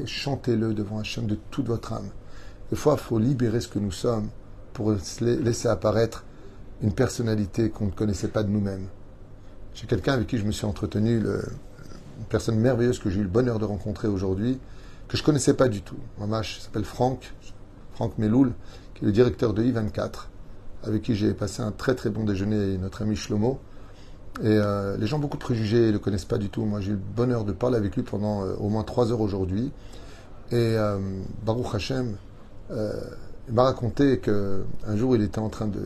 Chantez-le 0.05 0.73
devant 0.73 0.99
Hachem 0.99 1.27
de 1.27 1.37
toute 1.51 1.67
votre 1.67 1.93
âme. 1.93 2.09
Des 2.69 2.75
fois, 2.75 2.95
il 2.97 3.03
faut 3.03 3.19
libérer 3.19 3.59
ce 3.61 3.67
que 3.67 3.79
nous 3.79 3.91
sommes 3.91 4.29
pour 4.73 4.95
laisser 5.21 5.67
apparaître 5.67 6.23
une 6.81 6.93
personnalité 6.93 7.69
qu'on 7.69 7.85
ne 7.85 7.91
connaissait 7.91 8.29
pas 8.29 8.43
de 8.43 8.49
nous-mêmes. 8.49 8.87
J'ai 9.75 9.85
quelqu'un 9.85 10.13
avec 10.13 10.27
qui 10.27 10.37
je 10.37 10.45
me 10.45 10.51
suis 10.51 10.65
entretenu, 10.65 11.17
une 11.17 12.25
personne 12.29 12.57
merveilleuse 12.57 12.99
que 12.99 13.09
j'ai 13.09 13.19
eu 13.19 13.23
le 13.23 13.29
bonheur 13.29 13.59
de 13.59 13.65
rencontrer 13.65 14.07
aujourd'hui, 14.07 14.59
que 15.07 15.17
je 15.17 15.21
ne 15.21 15.25
connaissais 15.25 15.53
pas 15.53 15.67
du 15.67 15.81
tout. 15.81 15.97
Mamache 16.19 16.61
s'appelle 16.61 16.85
Franck, 16.85 17.33
Franck 17.93 18.17
Meloul, 18.17 18.53
qui 18.95 19.03
est 19.03 19.07
le 19.07 19.11
directeur 19.11 19.53
de 19.53 19.63
I24, 19.63 20.27
avec 20.85 21.01
qui 21.01 21.15
j'ai 21.15 21.33
passé 21.33 21.61
un 21.61 21.71
très 21.71 21.95
très 21.95 22.09
bon 22.09 22.23
déjeuner, 22.23 22.77
notre 22.77 23.01
ami 23.01 23.15
Shlomo. 23.15 23.59
Et 24.41 24.47
euh, 24.47 24.97
les 24.97 25.05
gens 25.05 25.17
ont 25.17 25.19
beaucoup 25.19 25.37
de 25.37 25.43
préjugés, 25.43 25.87
ne 25.87 25.91
le 25.91 25.99
connaissent 25.99 26.25
pas 26.25 26.39
du 26.39 26.49
tout. 26.49 26.65
Moi, 26.65 26.81
j'ai 26.81 26.89
eu 26.91 26.95
le 26.95 26.99
bonheur 27.15 27.43
de 27.43 27.51
parler 27.51 27.77
avec 27.77 27.95
lui 27.95 28.01
pendant 28.01 28.43
euh, 28.43 28.55
au 28.59 28.69
moins 28.69 28.83
trois 28.83 29.11
heures 29.11 29.21
aujourd'hui. 29.21 29.71
Et 30.51 30.55
euh, 30.55 30.97
Baruch 31.45 31.75
Hashem, 31.75 32.15
m'a 33.51 33.63
raconté 33.63 34.19
qu'un 34.19 34.95
jour, 34.95 35.15
il 35.15 35.21
était 35.21 35.39
en 35.39 35.49
train 35.49 35.67
de, 35.67 35.81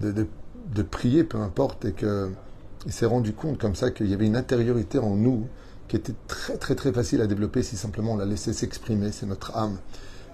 de, 0.00 0.82
prier, 0.82 1.22
peu 1.24 1.38
importe, 1.38 1.84
et 1.84 1.92
qu'il 1.92 2.92
s'est 2.92 3.06
rendu 3.06 3.32
compte 3.32 3.58
comme 3.58 3.76
ça 3.76 3.90
qu'il 3.90 4.08
y 4.08 4.14
avait 4.14 4.26
une 4.26 4.36
intériorité 4.36 4.98
en 4.98 5.14
nous 5.14 5.46
qui 5.88 5.96
était 5.96 6.14
très 6.26 6.56
très 6.56 6.74
très 6.74 6.92
facile 6.92 7.20
à 7.20 7.28
développer 7.28 7.62
si 7.62 7.76
simplement 7.76 8.14
on 8.14 8.16
la 8.16 8.24
laissait 8.24 8.52
s'exprimer, 8.52 9.12
c'est 9.12 9.26
notre 9.26 9.56
âme. 9.56 9.78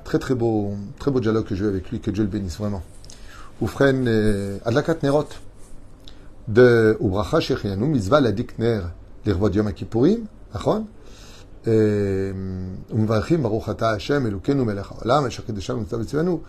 Très 0.05 0.19
très 0.19 0.35
beau, 0.35 0.75
très 0.99 1.11
beau 1.11 1.21
dialogue 1.21 1.45
que 1.45 1.55
j'ai 1.55 1.65
eu 1.65 1.69
avec 1.69 1.91
lui, 1.91 2.01
que 2.01 2.11
Dieu 2.11 2.25
le 2.25 2.31
bénisse 2.31 2.57
vraiment. 2.57 2.83
Oufren 3.62 4.06
Adlakat 4.66 5.04
Nerot 5.04 5.30
de 6.48 6.96
Ubracha 7.00 7.40
Shechianu, 7.40 7.88
Mizva 7.88 8.22
Ladik 8.22 8.60
Ner, 8.60 8.82
l'Irvod 9.26 9.56
Yom 9.56 9.72
Kippourim, 9.72 10.26
ומברכים 12.92 13.44
ברוך 13.44 13.70
אתה 13.70 13.92
השם 13.92 14.26
אלוקינו 14.26 14.66
מלך 14.66 14.92
העולם, 14.92 15.26
אשר 15.26 15.44
קידשנו 15.44 15.78
ומצטב 15.78 15.98
בצבנו, 15.98 16.40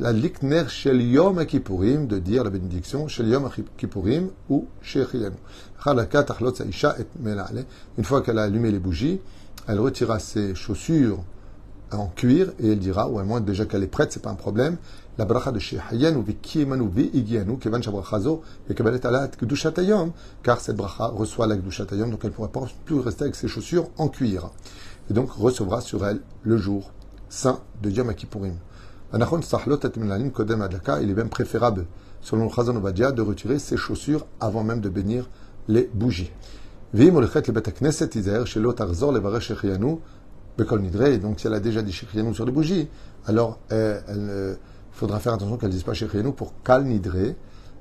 להדליק 0.00 0.42
נר 0.42 0.68
של 0.68 1.00
יום 1.00 1.38
הכיפורים, 1.38 2.08
de 2.08 2.28
dire 2.28 2.44
la 2.44 2.50
bénédiction, 2.50 3.08
של 3.08 3.28
יום 3.28 3.44
הכיפורים, 3.44 4.30
ושהחיינו. 4.50 5.36
אחר 5.80 5.92
דקה 5.92 6.22
תחלוץ 6.22 6.60
האישה 6.60 6.90
את 6.90 7.06
מלעלה, 7.22 7.60
une 7.98 8.04
fois 8.04 8.22
qu'elle 8.22 8.38
a 8.38 8.44
allumé 8.44 8.70
les 8.70 8.78
bougies, 8.78 9.20
elle 9.68 9.80
retira 9.80 10.18
ses 10.18 10.54
chaussures 10.54 11.18
en 11.92 12.06
cuir 12.16 12.52
et 12.60 12.72
elle 12.72 12.78
dira, 12.78 13.08
ou 13.10 13.18
à 13.18 13.24
moins 13.24 13.40
déjà 13.40 13.66
qu'elle 13.66 13.82
est 13.82 13.94
prête, 13.96 14.12
c'est 14.12 14.22
pas 14.22 14.30
un 14.30 14.34
problème, 14.46 14.76
la 15.17 15.25
bracha 15.25 15.51
de 15.51 15.59
Shehayanu 15.59 16.21
v'kiyemanu 16.21 16.89
v'igianu 16.89 17.57
kevan 17.57 17.81
shabrachazo 17.81 18.41
v'kabalet 18.69 19.05
alat 19.05 19.29
kdushatayom 19.29 20.11
car 20.43 20.59
cette 20.59 20.75
bracha 20.75 21.07
reçoit 21.07 21.47
la 21.47 21.55
kdushatayom 21.55 22.09
donc 22.09 22.19
elle 22.23 22.31
ne 22.31 22.35
pourra 22.35 22.49
pas 22.49 22.65
plus 22.85 22.99
rester 22.99 23.23
avec 23.23 23.35
ses 23.35 23.47
chaussures 23.47 23.89
en 23.97 24.09
cuir 24.09 24.49
et 25.09 25.13
donc 25.13 25.31
recevra 25.31 25.81
sur 25.81 26.05
elle 26.05 26.19
le 26.43 26.57
jour 26.57 26.91
saint 27.29 27.61
de 27.81 27.89
Yom 27.89 28.13
Kippourim. 28.13 28.55
Anachon 29.13 29.41
sahlot 29.41 29.79
et 29.79 30.31
kodem 30.31 30.61
adlaka 30.61 31.01
il 31.01 31.09
est 31.09 31.13
même 31.13 31.29
préférable 31.29 31.85
selon 32.21 32.45
le 32.45 32.49
Chazon 32.49 32.75
Obadia 32.75 33.11
de 33.11 33.21
retirer 33.21 33.59
ses 33.59 33.77
chaussures 33.77 34.25
avant 34.39 34.63
même 34.63 34.81
de 34.81 34.89
bénir 34.89 35.29
les 35.67 35.89
bougies. 35.93 36.31
V'im 36.93 37.15
olechet 37.15 37.43
le 37.47 37.53
bet 37.53 37.71
knesset 37.71 38.09
izer 38.15 38.45
shelo 38.47 38.73
tarzor 38.73 39.11
levarech 39.11 39.43
Shehayanu 39.43 39.99
bekol 40.57 40.81
nidre 40.81 41.17
donc 41.19 41.39
si 41.39 41.47
elle 41.47 41.53
a 41.53 41.59
déjà 41.59 41.81
dit 41.81 41.93
Shehayanu 41.93 42.33
sur 42.33 42.45
les 42.45 42.51
bougies 42.51 42.89
alors 43.25 43.59
elle, 43.69 44.03
elle 44.07 44.57
il 44.95 44.97
faudra 44.97 45.19
faire 45.19 45.33
attention 45.33 45.57
qu'elle 45.57 45.67
ne 45.67 45.73
dise 45.73 45.83
pas 45.83 45.93
chez 45.93 46.07
pour 46.07 46.53
Kal 46.63 46.85
Nidre, 46.85 47.35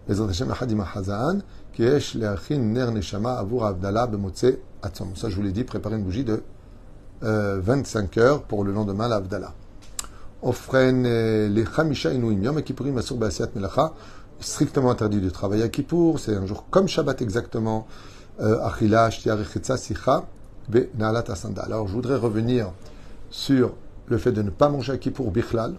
Bezrat 0.09 0.31
Hashem 0.31 0.51
Ahadima 0.51 0.85
Hazan, 0.93 1.43
Kiesh 1.73 2.17
Leachin 2.17 2.59
Ner 2.59 2.91
Neshama 2.91 3.35
Avur 3.35 3.65
Abdallah 3.65 4.09
Bemotse 4.09 4.47
Atzom. 4.83 5.15
Ça, 5.15 5.29
je 5.29 5.37
vous 5.37 5.43
l'ai 5.43 5.53
dit, 5.53 5.63
préparer 5.63 5.95
une 5.95 6.03
bougie 6.03 6.25
de 6.25 6.43
euh, 7.23 7.61
25 7.63 8.19
heures 8.19 8.43
pour 8.43 8.65
le 8.65 8.73
lendemain, 8.73 9.07
l'Avdallah. 9.07 9.55
Offren 10.43 11.05
euh, 11.07 11.49
les 11.49 11.65
Chamisha 11.65 12.13
Inuim 12.13 12.43
Yom 12.43 12.61
Kippurim 12.63 12.99
Asur 12.99 13.17
Be'asiat 13.17 13.47
Melacha, 13.55 13.95
strictement 14.41 14.91
interdit 14.91 15.21
de 15.21 15.31
travailler 15.31 15.63
à 15.63 15.69
Kippour, 15.69 16.19
c'est 16.19 16.35
un 16.35 16.47
jour 16.47 16.67
comme 16.69 16.89
Shabbat 16.89 17.23
exactement. 17.23 17.87
Euh, 18.41 18.59
Achila, 18.65 19.09
Shtia, 19.11 19.37
Rechetza, 19.37 19.77
Sicha, 19.77 20.25
Be 20.69 20.89
Naalat 20.99 21.31
Asanda. 21.31 21.63
Alors, 21.63 21.87
je 21.87 21.93
voudrais 21.93 22.17
revenir 22.17 22.73
sur 23.31 23.75
le 24.09 24.19
fait 24.19 24.33
de 24.33 24.43
ne 24.43 24.51
pas 24.51 24.69
manger 24.69 24.95
à 24.95 24.99
Kippour 24.99 25.31
Bichlal, 25.31 25.75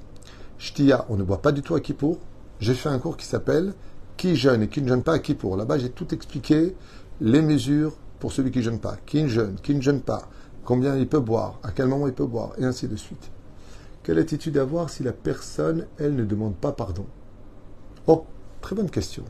On 1.10 1.18
ne 1.18 1.24
boit 1.24 1.42
pas 1.42 1.52
du 1.52 1.62
tout 1.62 1.76
à 1.76 1.80
Kippour. 1.80 2.18
J'ai 2.60 2.74
fait 2.74 2.90
un 2.90 3.00
cours 3.00 3.18
qui 3.18 3.26
s'appelle 3.26 3.74
Qui 4.18 4.36
jeûne 4.36 4.64
et 4.64 4.68
qui 4.68 4.82
ne 4.82 4.88
jeûne 4.88 5.04
pas 5.04 5.14
à 5.14 5.20
Kippour. 5.20 5.58
Là-bas, 5.58 5.78
j'ai 5.78 5.90
tout 5.90 6.14
expliqué, 6.14 6.76
les 7.22 7.42
mesures 7.42 7.94
pour 8.20 8.32
celui 8.32 8.52
qui 8.52 8.60
ne 8.60 8.64
jeûne 8.64 8.80
pas. 8.80 8.98
Qui 9.06 9.24
ne 9.24 9.28
jeûne, 9.28 9.56
qui 9.62 9.76
ne 9.76 9.82
jeûne 9.82 10.02
pas, 10.02 10.30
combien 10.64 10.96
il 10.98 11.08
peut 11.08 11.20
boire, 11.20 11.60
à 11.64 11.72
quel 11.72 11.88
moment 11.88 12.08
il 12.08 12.14
peut 12.14 12.26
boire, 12.26 12.54
et 12.58 12.66
ainsi 12.66 12.88
de 12.88 12.96
suite. 12.96 13.32
Quelle 14.04 14.20
attitude 14.20 14.58
avoir 14.58 14.90
si 14.90 15.04
la 15.04 15.14
personne, 15.14 15.88
elle, 15.98 16.16
ne 16.16 16.26
demande 16.26 16.56
pas 16.56 16.72
pardon? 16.72 17.06
Oh, 18.08 18.26
très 18.62 18.76
bonne 18.76 18.90
question. 18.90 19.24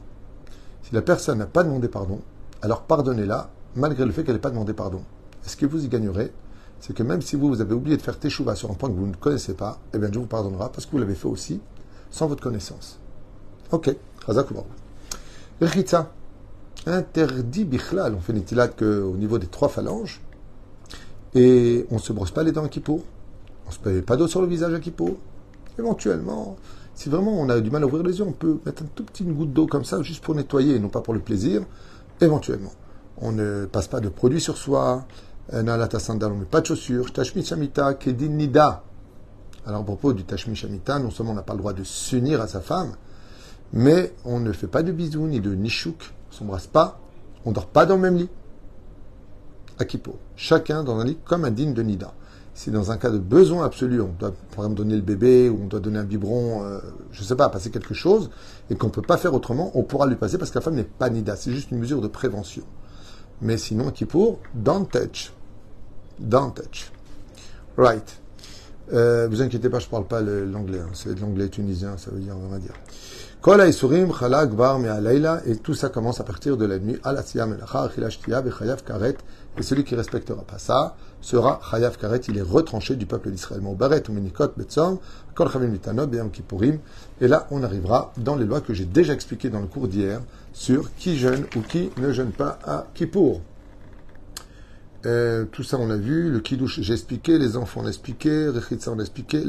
Si 0.84 0.94
la 0.94 1.02
personne 1.02 1.40
n'a 1.40 1.46
pas 1.46 1.64
demandé 1.64 1.88
pardon, 1.88 2.22
alors 2.62 2.84
pardonnez-la, 2.84 3.50
malgré 3.76 4.06
le 4.06 4.12
fait 4.12 4.24
qu'elle 4.24 4.36
n'ait 4.36 4.42
pas 4.42 4.52
demandé 4.52 4.74
pardon. 4.74 5.02
Est-ce 5.46 5.58
que 5.58 5.66
vous 5.66 5.84
y 5.84 5.88
gagnerez? 5.88 6.32
C'est 6.86 6.94
que 6.94 7.02
même 7.02 7.24
si 7.24 7.36
vous, 7.36 7.48
vous 7.48 7.62
avez 7.62 7.74
oublié 7.74 7.98
de 7.98 8.02
faire 8.04 8.20
teshuva 8.20 8.54
sur 8.54 8.70
un 8.70 8.76
point 8.76 8.90
que 8.90 8.96
vous 8.96 9.08
ne 9.08 9.16
connaissez 9.16 9.56
pas, 9.56 9.80
eh 9.96 9.98
bien 9.98 10.08
Dieu 10.08 10.20
vous 10.20 10.28
pardonnera 10.28 10.72
parce 10.72 10.86
que 10.86 10.92
vous 10.92 11.00
l'avez 11.00 11.16
fait 11.16 11.28
aussi 11.28 11.60
sans 12.12 12.28
votre 12.28 12.44
connaissance. 12.44 13.00
Ok, 13.72 13.96
Rechitza, 15.60 16.12
interdit 16.86 17.66
bichlal, 17.66 18.14
on 18.14 18.20
fait 18.20 18.34
nitilat 18.34 18.68
qu'au 18.68 19.16
niveau 19.16 19.40
des 19.40 19.48
trois 19.48 19.68
phalanges, 19.68 20.22
et 21.34 21.88
on 21.90 21.96
ne 21.96 22.00
se 22.00 22.14
brosse 22.14 22.30
pas 22.30 22.44
les 22.44 22.52
dents 22.52 22.66
à 22.66 22.70
Kippour, 22.70 23.02
on 23.66 23.70
ne 23.70 23.74
se 23.74 23.80
paye 23.80 24.02
pas 24.04 24.16
d'eau 24.16 24.28
sur 24.28 24.42
le 24.42 24.48
visage 24.48 24.76
à 24.76 24.80
Kippour. 24.80 25.18
Éventuellement, 25.80 26.56
si 26.94 27.10
vraiment 27.10 27.34
on 27.34 27.50
a 27.50 27.62
du 27.62 27.72
mal 27.72 27.82
à 27.82 27.88
ouvrir 27.88 28.04
les 28.04 28.20
yeux, 28.20 28.26
on 28.28 28.32
peut 28.32 28.60
mettre 28.64 28.84
un 28.84 28.88
tout 28.94 29.06
petit 29.06 29.24
goutte 29.24 29.54
d'eau 29.54 29.66
comme 29.66 29.86
ça, 29.86 30.04
juste 30.04 30.24
pour 30.24 30.36
nettoyer 30.36 30.76
et 30.76 30.80
non 30.80 30.90
pas 30.90 31.02
pour 31.02 31.16
le 31.16 31.20
plaisir, 31.20 31.64
éventuellement. 32.22 32.74
On 33.18 33.32
ne 33.32 33.66
passe 33.66 33.88
pas 33.88 34.02
de 34.02 34.10
produit 34.10 34.40
sur 34.40 34.56
soi, 34.56 35.08
Alors, 39.68 39.82
à 39.82 39.84
propos 39.84 40.14
du 40.14 40.24
tashmi 40.24 40.56
shamita, 40.56 41.00
non 41.00 41.12
seulement 41.12 41.34
on 41.34 41.36
n'a 41.36 41.44
pas 41.44 41.54
le 41.54 41.60
droit 41.60 41.74
de 41.74 41.84
s'unir 41.84 42.42
à 42.42 42.48
sa 42.48 42.62
femme, 42.62 42.94
mais 43.74 44.14
on 44.26 44.40
ne 44.40 44.52
fait 44.52 44.68
pas 44.68 44.84
de 44.84 44.92
bisous 44.92 45.28
ni 45.28 45.40
de 45.40 45.54
nishouk, 45.54 46.14
on 46.30 46.34
s'embrasse 46.34 46.68
pas, 46.68 47.00
on 47.46 47.52
dort 47.52 47.68
pas 47.68 47.86
dans 47.86 47.96
le 47.96 48.02
même 48.02 48.18
lit. 48.18 48.30
À 49.78 49.86
Kippo. 49.86 50.18
Chacun 50.36 50.84
dans 50.84 50.98
un 51.00 51.06
lit 51.06 51.18
comme 51.26 51.46
un 51.46 51.52
digne 51.52 51.74
de 51.74 51.82
Nida. 51.82 52.14
Si 52.54 52.72
dans 52.72 52.92
un 52.92 52.98
cas 52.98 53.10
de 53.10 53.18
besoin 53.18 53.66
absolu, 53.66 54.02
on 54.02 54.14
doit 54.18 54.34
donner 54.70 54.96
le 54.96 55.02
bébé 55.02 55.50
ou 55.50 55.60
on 55.64 55.68
doit 55.68 55.82
donner 55.82 56.00
un 56.00 56.06
biberon, 56.06 56.64
euh, 56.64 56.80
je 57.12 57.22
ne 57.22 57.26
sais 57.26 57.36
pas, 57.36 57.50
passer 57.50 57.70
quelque 57.70 57.94
chose, 57.94 58.30
et 58.70 58.76
qu'on 58.76 58.88
ne 58.88 58.92
peut 58.94 59.02
pas 59.02 59.18
faire 59.18 59.34
autrement, 59.34 59.72
on 59.76 59.84
pourra 59.84 60.08
lui 60.08 60.16
passer 60.16 60.38
parce 60.38 60.52
que 60.52 60.60
la 60.60 60.62
femme 60.62 60.76
n'est 60.76 60.84
pas 60.86 61.10
Nida. 61.10 61.36
C'est 61.36 61.52
juste 61.52 61.72
une 61.72 61.80
mesure 61.80 62.00
de 62.00 62.08
prévention. 62.08 62.64
Mais 63.42 63.58
sinon, 63.58 63.92
Kippour, 63.92 64.40
don't 64.54 64.88
touch. 64.88 65.34
Don't 66.20 66.54
touch. 66.54 66.92
Right. 67.78 68.22
Euh, 68.94 69.28
vous 69.30 69.42
inquiétez 69.42 69.70
pas, 69.70 69.80
je 69.80 69.88
parle 69.88 70.06
pas 70.06 70.22
l'anglais. 70.22 70.80
Hein. 70.80 70.90
C'est 70.94 71.16
de 71.16 71.22
l'anglais 71.22 71.50
tunisien, 71.50 71.98
ça 71.98 72.12
veut 72.12 72.20
dire, 72.20 72.36
on 72.38 72.50
va 72.50 72.60
dire. 72.60 72.74
Et 73.48 73.52
tout 75.58 75.76
ça 75.76 75.90
commence 75.90 76.20
à 76.20 76.24
partir 76.24 76.58
de 76.58 76.66
la 76.66 76.80
nuit. 76.80 76.98
Et 79.58 79.64
celui 79.64 79.84
qui 79.84 79.96
respectera 79.96 80.42
pas 80.42 80.58
ça 80.58 80.96
sera 81.22 81.60
chayav 81.70 81.98
karet. 81.98 82.22
Il 82.28 82.40
est 82.40 82.42
retranché 82.42 82.96
du 82.96 83.06
peuple 83.06 83.30
d'Israël. 83.30 83.62
Et 87.22 87.28
là, 87.28 87.48
on 87.52 87.62
arrivera 87.62 88.14
dans 88.18 88.36
les 88.36 88.46
lois 88.46 88.62
que 88.62 88.74
j'ai 88.74 88.86
déjà 88.86 89.14
expliquées 89.14 89.50
dans 89.50 89.62
le 89.62 89.68
cours 89.68 89.88
d'hier 89.88 90.22
sur 90.52 90.92
qui 90.96 91.16
jeûne 91.16 91.46
ou 91.56 91.62
qui 91.62 91.92
ne 91.98 92.12
jeûne 92.12 92.32
pas 92.32 92.58
à 92.66 92.88
Kippour. 92.96 93.42
Euh, 95.06 95.46
tout 95.52 95.64
ça, 95.64 95.78
on 95.78 95.88
l'a 95.88 95.98
vu. 95.98 96.32
Le 96.32 96.40
kidouche, 96.40 96.80
j'ai 96.82 96.94
expliqué. 96.94 97.38
Les 97.38 97.58
enfants, 97.58 97.82
on 97.84 97.86
a 97.86 97.90
expliqué. 97.90 98.50
Rechitza, 98.50 98.92
on 98.92 99.00
a 99.00 99.02
expliqué. 99.02 99.44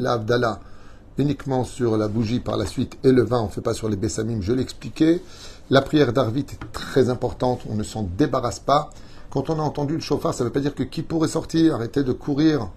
Uniquement 1.17 1.63
sur 1.63 1.97
la 1.97 2.07
bougie 2.07 2.39
par 2.39 2.57
la 2.57 2.65
suite. 2.65 2.97
Et 3.03 3.11
le 3.11 3.23
vin, 3.23 3.41
on 3.41 3.45
ne 3.45 3.51
fait 3.51 3.61
pas 3.61 3.73
sur 3.73 3.89
les 3.89 3.95
bessamim. 3.95 4.41
Je 4.41 4.53
l'ai 4.53 4.61
expliqué. 4.61 5.21
La 5.69 5.81
prière 5.81 6.13
d'Arvit 6.13 6.41
est 6.41 6.71
très 6.71 7.09
importante. 7.09 7.61
On 7.69 7.75
ne 7.75 7.83
s'en 7.83 8.03
débarrasse 8.03 8.59
pas. 8.59 8.91
Quand 9.31 9.49
on 9.49 9.59
a 9.59 9.63
entendu 9.63 9.95
le 9.95 9.99
chauffard, 9.99 10.33
ça 10.33 10.43
ne 10.43 10.49
veut 10.49 10.53
pas 10.53 10.59
dire 10.59 10.75
que 10.75 10.83
qui 10.83 11.01
pourrait 11.01 11.27
sortir. 11.27 11.75
Arrêtez 11.75 12.03
de 12.03 12.13
courir 12.13 12.69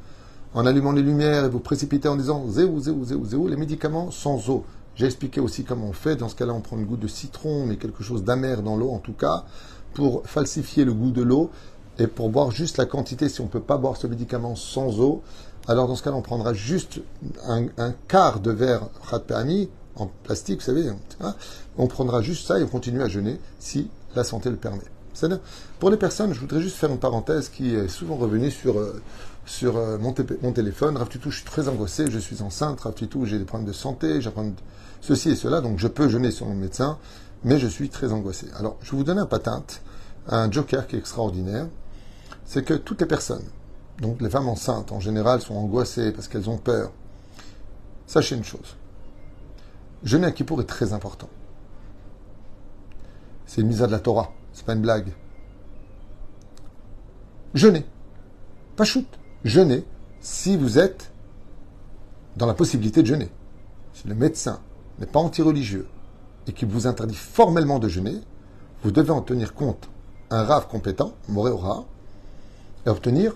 en 0.54 0.66
allumant 0.66 0.92
les 0.92 1.02
lumières 1.02 1.44
et 1.44 1.48
vous 1.48 1.60
précipiter 1.60 2.08
en 2.08 2.16
disant 2.16 2.48
zéou, 2.48 2.80
zéou, 2.80 3.04
zéou, 3.04 3.24
zéou. 3.26 3.48
Les 3.48 3.56
médicaments 3.56 4.10
sans 4.10 4.48
eau. 4.48 4.64
J'ai 4.96 5.06
expliqué 5.06 5.40
aussi 5.40 5.64
comment 5.64 5.88
on 5.88 5.92
fait. 5.92 6.16
Dans 6.16 6.28
ce 6.28 6.34
cas-là, 6.34 6.52
on 6.54 6.60
prend 6.60 6.76
une 6.76 6.86
goutte 6.86 7.00
de 7.00 7.08
citron, 7.08 7.66
mais 7.66 7.76
quelque 7.76 8.02
chose 8.02 8.24
d'amer 8.24 8.62
dans 8.62 8.76
l'eau 8.76 8.90
en 8.90 8.98
tout 8.98 9.12
cas, 9.12 9.44
pour 9.94 10.26
falsifier 10.26 10.84
le 10.84 10.92
goût 10.92 11.10
de 11.10 11.22
l'eau 11.22 11.50
et 12.00 12.06
pour 12.06 12.30
boire 12.30 12.50
juste 12.50 12.78
la 12.78 12.86
quantité, 12.86 13.28
si 13.28 13.42
on 13.42 13.44
ne 13.44 13.50
peut 13.50 13.60
pas 13.60 13.76
boire 13.76 13.98
ce 13.98 14.06
médicament 14.06 14.56
sans 14.56 15.00
eau, 15.00 15.22
alors 15.68 15.86
dans 15.86 15.96
ce 15.96 16.02
cas-là, 16.02 16.16
on 16.16 16.22
prendra 16.22 16.54
juste 16.54 17.00
un, 17.46 17.92
quart 18.08 18.40
de 18.40 18.50
verre 18.50 18.88
Khatpani 19.10 19.68
en 19.96 20.10
plastique, 20.24 20.60
vous 20.60 20.66
savez, 20.66 20.88
hein, 21.20 21.34
on 21.76 21.86
prendra 21.88 22.22
juste 22.22 22.46
ça 22.46 22.58
et 22.58 22.62
on 22.62 22.68
continue 22.68 23.02
à 23.02 23.08
jeûner 23.08 23.38
si 23.58 23.90
la 24.16 24.24
santé 24.24 24.48
le 24.48 24.56
permet. 24.56 24.80
Pour 25.78 25.90
les 25.90 25.98
personnes, 25.98 26.32
je 26.32 26.40
voudrais 26.40 26.62
juste 26.62 26.76
faire 26.76 26.90
une 26.90 26.98
parenthèse 26.98 27.50
qui 27.50 27.74
est 27.74 27.88
souvent 27.88 28.16
revenue 28.16 28.50
sur, 28.50 28.78
euh, 28.78 29.02
sur 29.44 29.76
euh, 29.76 29.98
mon, 29.98 30.14
mon, 30.40 30.52
téléphone. 30.52 30.96
Rav 30.96 31.08
je 31.12 31.28
suis 31.28 31.44
très 31.44 31.68
angoissé, 31.68 32.10
je 32.10 32.18
suis 32.18 32.40
enceinte, 32.40 32.80
Rav 32.80 32.94
j'ai 33.24 33.38
des 33.38 33.44
problèmes 33.44 33.68
de 33.68 33.74
santé, 33.74 34.22
j'apprends 34.22 34.50
ceci 35.02 35.30
et 35.30 35.36
cela, 35.36 35.60
donc 35.60 35.78
je 35.78 35.88
peux 35.88 36.08
jeûner 36.08 36.30
sur 36.30 36.46
mon 36.46 36.54
médecin, 36.54 36.96
mais 37.44 37.58
je 37.58 37.66
suis 37.66 37.90
très 37.90 38.10
angoissé. 38.10 38.46
Alors, 38.58 38.78
je 38.80 38.92
vais 38.92 38.96
vous 38.96 39.04
donner 39.04 39.20
un 39.20 39.26
patente, 39.26 39.82
un 40.28 40.50
joker 40.50 40.86
qui 40.86 40.96
est 40.96 40.98
extraordinaire 40.98 41.66
c'est 42.50 42.64
que 42.64 42.74
toutes 42.74 43.00
les 43.00 43.06
personnes, 43.06 43.44
donc 44.00 44.20
les 44.20 44.28
femmes 44.28 44.48
enceintes 44.48 44.90
en 44.90 44.98
général, 44.98 45.40
sont 45.40 45.54
angoissées 45.54 46.10
parce 46.10 46.26
qu'elles 46.26 46.50
ont 46.50 46.58
peur. 46.58 46.90
Sachez 48.08 48.34
une 48.34 48.42
chose. 48.42 48.76
Jeûner 50.02 50.26
à 50.26 50.32
Kippour 50.32 50.60
est 50.60 50.64
très 50.64 50.92
important. 50.92 51.28
C'est 53.46 53.60
une 53.60 53.68
mise 53.68 53.84
à 53.84 53.86
de 53.86 53.92
la 53.92 54.00
Torah, 54.00 54.32
c'est 54.52 54.66
pas 54.66 54.72
une 54.72 54.80
blague. 54.80 55.12
Jeûnez. 57.54 57.86
Pas 58.74 58.82
shoot. 58.82 59.06
Jeûnez 59.44 59.84
si 60.20 60.56
vous 60.56 60.80
êtes 60.80 61.12
dans 62.36 62.46
la 62.46 62.54
possibilité 62.54 63.02
de 63.02 63.06
jeûner. 63.06 63.30
Si 63.92 64.08
le 64.08 64.16
médecin 64.16 64.58
n'est 64.98 65.06
pas 65.06 65.20
anti-religieux 65.20 65.86
et 66.48 66.52
qu'il 66.52 66.66
vous 66.66 66.88
interdit 66.88 67.14
formellement 67.14 67.78
de 67.78 67.86
jeûner, 67.86 68.20
vous 68.82 68.90
devez 68.90 69.12
en 69.12 69.22
tenir 69.22 69.54
compte. 69.54 69.88
Un 70.30 70.42
rave 70.42 70.66
compétent, 70.66 71.12
moré 71.28 71.52
aura, 71.52 71.86
et 72.86 72.88
obtenir 72.88 73.34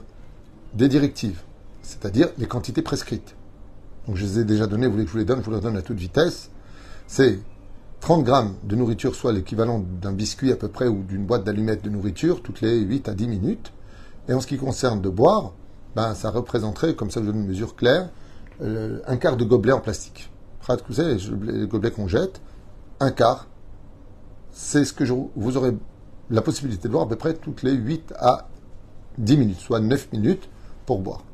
des 0.75 0.89
directives, 0.89 1.43
c'est-à-dire 1.83 2.29
les 2.39 2.47
quantités 2.47 2.83
prescrites. 2.83 3.35
Donc 4.07 4.17
je 4.17 4.25
les 4.25 4.41
ai 4.41 4.45
déjà 4.45 4.67
données, 4.67 4.87
vous 4.87 4.93
voulez 4.93 5.05
que 5.05 5.11
je 5.11 5.13
vous 5.13 5.19
les 5.19 5.25
donne, 5.25 5.41
je 5.41 5.45
vous 5.45 5.55
les 5.55 5.61
donne 5.61 5.77
à 5.77 5.83
toute 5.83 5.97
vitesse. 5.97 6.51
C'est 7.07 7.39
30 8.01 8.25
grammes 8.25 8.55
de 8.65 8.77
nourriture, 8.77 9.15
soit 9.15 9.33
l'équivalent 9.33 9.83
d'un 10.03 10.13
biscuit 10.13 10.53
à 10.53 10.57
peu 10.57 10.69
près 10.69 10.89
ou 10.89 11.03
d'une 11.03 11.25
boîte 11.25 11.45
d'allumettes 11.45 11.83
de 11.83 11.91
nourriture, 11.91 12.43
toutes 12.43 12.61
les 12.61 12.81
8 12.81 13.09
à 13.09 13.15
10 13.15 13.29
minutes. 13.29 13.73
Et 14.29 14.35
en 14.35 14.41
ce 14.41 14.47
qui 14.47 14.59
concerne 14.59 15.01
de 15.01 15.09
boire, 15.09 15.53
ben, 15.97 16.15
ça 16.15 16.31
représenterait, 16.31 16.95
comme 16.95 17.11
ça 17.11 17.21
je 17.21 17.27
donne 17.27 17.41
une 17.41 17.47
mesure 17.47 17.77
claire, 17.77 18.11
euh, 18.63 19.01
un 19.07 19.17
quart 19.17 19.37
de 19.37 19.45
gobelet 19.45 19.73
en 19.73 19.81
plastique. 19.81 20.31
Vous 20.89 20.95
savez, 20.95 21.17
les 21.43 21.67
gobelets 21.67 21.91
qu'on 21.91 22.09
jette, 22.09 22.41
un 23.01 23.11
quart, 23.11 23.49
c'est 24.51 24.85
ce 24.85 24.93
que 24.93 25.05
vous 25.05 25.57
aurez 25.57 25.77
la 26.31 26.41
possibilité 26.41 26.89
de 26.89 26.93
boire 26.93 27.05
à 27.05 27.09
peu 27.09 27.17
près 27.17 27.35
toutes 27.35 27.63
les 27.63 27.73
8 27.73 28.15
à 28.19 28.49
10 29.19 29.37
minutes, 29.37 29.59
soit 29.59 29.81
9 29.81 30.13
minutes 30.13 30.49
pour 30.87 31.01
boire. 31.01 31.25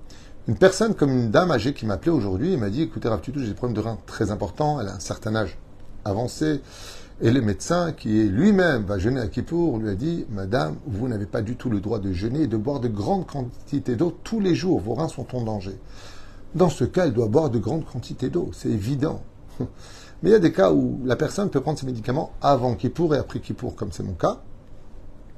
Une 0.49 0.57
personne 0.57 0.95
comme 0.95 1.11
une 1.11 1.31
dame 1.31 1.51
âgée 1.51 1.75
qui 1.75 1.87
m'appelait 1.87 2.13
aujourd'hui 2.13 2.53
et 2.53 2.57
m'a 2.57 2.71
dit 2.71 2.83
écoutez 2.83 3.09
Rav 3.09 3.21
j'ai 3.25 3.33
des 3.33 3.55
problèmes 3.55 3.77
de 3.77 3.81
rein 3.81 3.99
très 4.07 4.31
importants, 4.31 4.81
elle 4.81 4.89
a 4.89 4.95
un 4.95 5.01
certain 5.01 5.35
âge 5.37 5.59
avancé. 6.05 6.61
Et 7.23 7.31
le 7.31 7.43
médecin, 7.43 7.93
qui 7.93 8.19
est 8.19 8.25
lui-même 8.25 8.85
va 8.85 8.99
jeûner 8.99 9.21
à 9.21 9.29
Kippour, 9.29 9.77
lui 9.77 9.91
a 9.91 9.95
dit 9.95 10.25
Madame, 10.31 10.77
vous 10.87 11.07
n'avez 11.07 11.27
pas 11.27 11.43
du 11.43 11.55
tout 11.55 11.69
le 11.69 11.81
droit 11.81 11.99
de 11.99 12.13
jeûner 12.13 12.43
et 12.43 12.47
de 12.47 12.57
boire 12.57 12.81
de 12.81 12.89
grandes 12.89 13.27
quantités 13.27 13.95
d'eau 13.95 14.17
tous 14.25 14.41
les 14.41 14.55
jours. 14.55 14.81
Vos 14.81 14.95
reins 14.95 15.09
sont 15.09 15.37
en 15.37 15.43
danger. 15.43 15.79
Dans 16.55 16.71
ce 16.71 16.85
cas, 16.85 17.05
elle 17.05 17.13
doit 17.13 17.29
boire 17.29 17.51
de 17.51 17.59
grandes 17.59 17.85
quantités 17.85 18.31
d'eau. 18.31 18.51
C'est 18.55 18.71
évident. 18.71 19.23
Mais 20.23 20.31
il 20.31 20.33
y 20.33 20.35
a 20.35 20.39
des 20.39 20.53
cas 20.53 20.73
où 20.73 21.01
la 21.05 21.17
personne 21.17 21.51
peut 21.51 21.61
prendre 21.61 21.79
ses 21.79 21.87
médicaments 21.87 22.33
avant 22.41 22.75
Kippour 22.75 23.15
et 23.15 23.19
après 23.19 23.41
Kippour, 23.41 23.77
comme 23.77 23.93
c'est 23.93 24.03
mon 24.03 24.15
cas. 24.15 24.41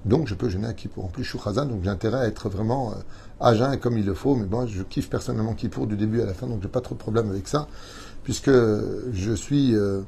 Donc 0.04 0.26
je 0.26 0.34
peux 0.34 0.48
jeûner 0.48 0.66
à 0.66 0.72
Kippour. 0.72 1.04
En 1.04 1.08
plus, 1.08 1.24
je 1.24 1.30
suis 1.30 1.38
Khazan, 1.38 1.66
donc 1.66 1.84
j'ai 1.84 1.90
intérêt 1.90 2.20
à 2.20 2.26
être 2.26 2.48
vraiment 2.48 2.90
euh, 2.90 2.94
à 3.40 3.54
jeun 3.54 3.78
comme 3.78 3.98
il 3.98 4.04
le 4.04 4.14
faut. 4.14 4.34
Mais 4.34 4.46
bon, 4.46 4.66
je 4.66 4.82
kiffe 4.82 5.08
personnellement 5.08 5.54
Kippour 5.54 5.86
du 5.86 5.96
début 5.96 6.20
à 6.20 6.26
la 6.26 6.34
fin, 6.34 6.46
donc 6.46 6.62
j'ai 6.62 6.68
pas 6.68 6.80
trop 6.80 6.94
de 6.94 7.00
problème 7.00 7.30
avec 7.30 7.46
ça, 7.46 7.68
puisque 8.24 8.50
je 8.50 9.32
suis, 9.34 9.76
euh, 9.76 10.02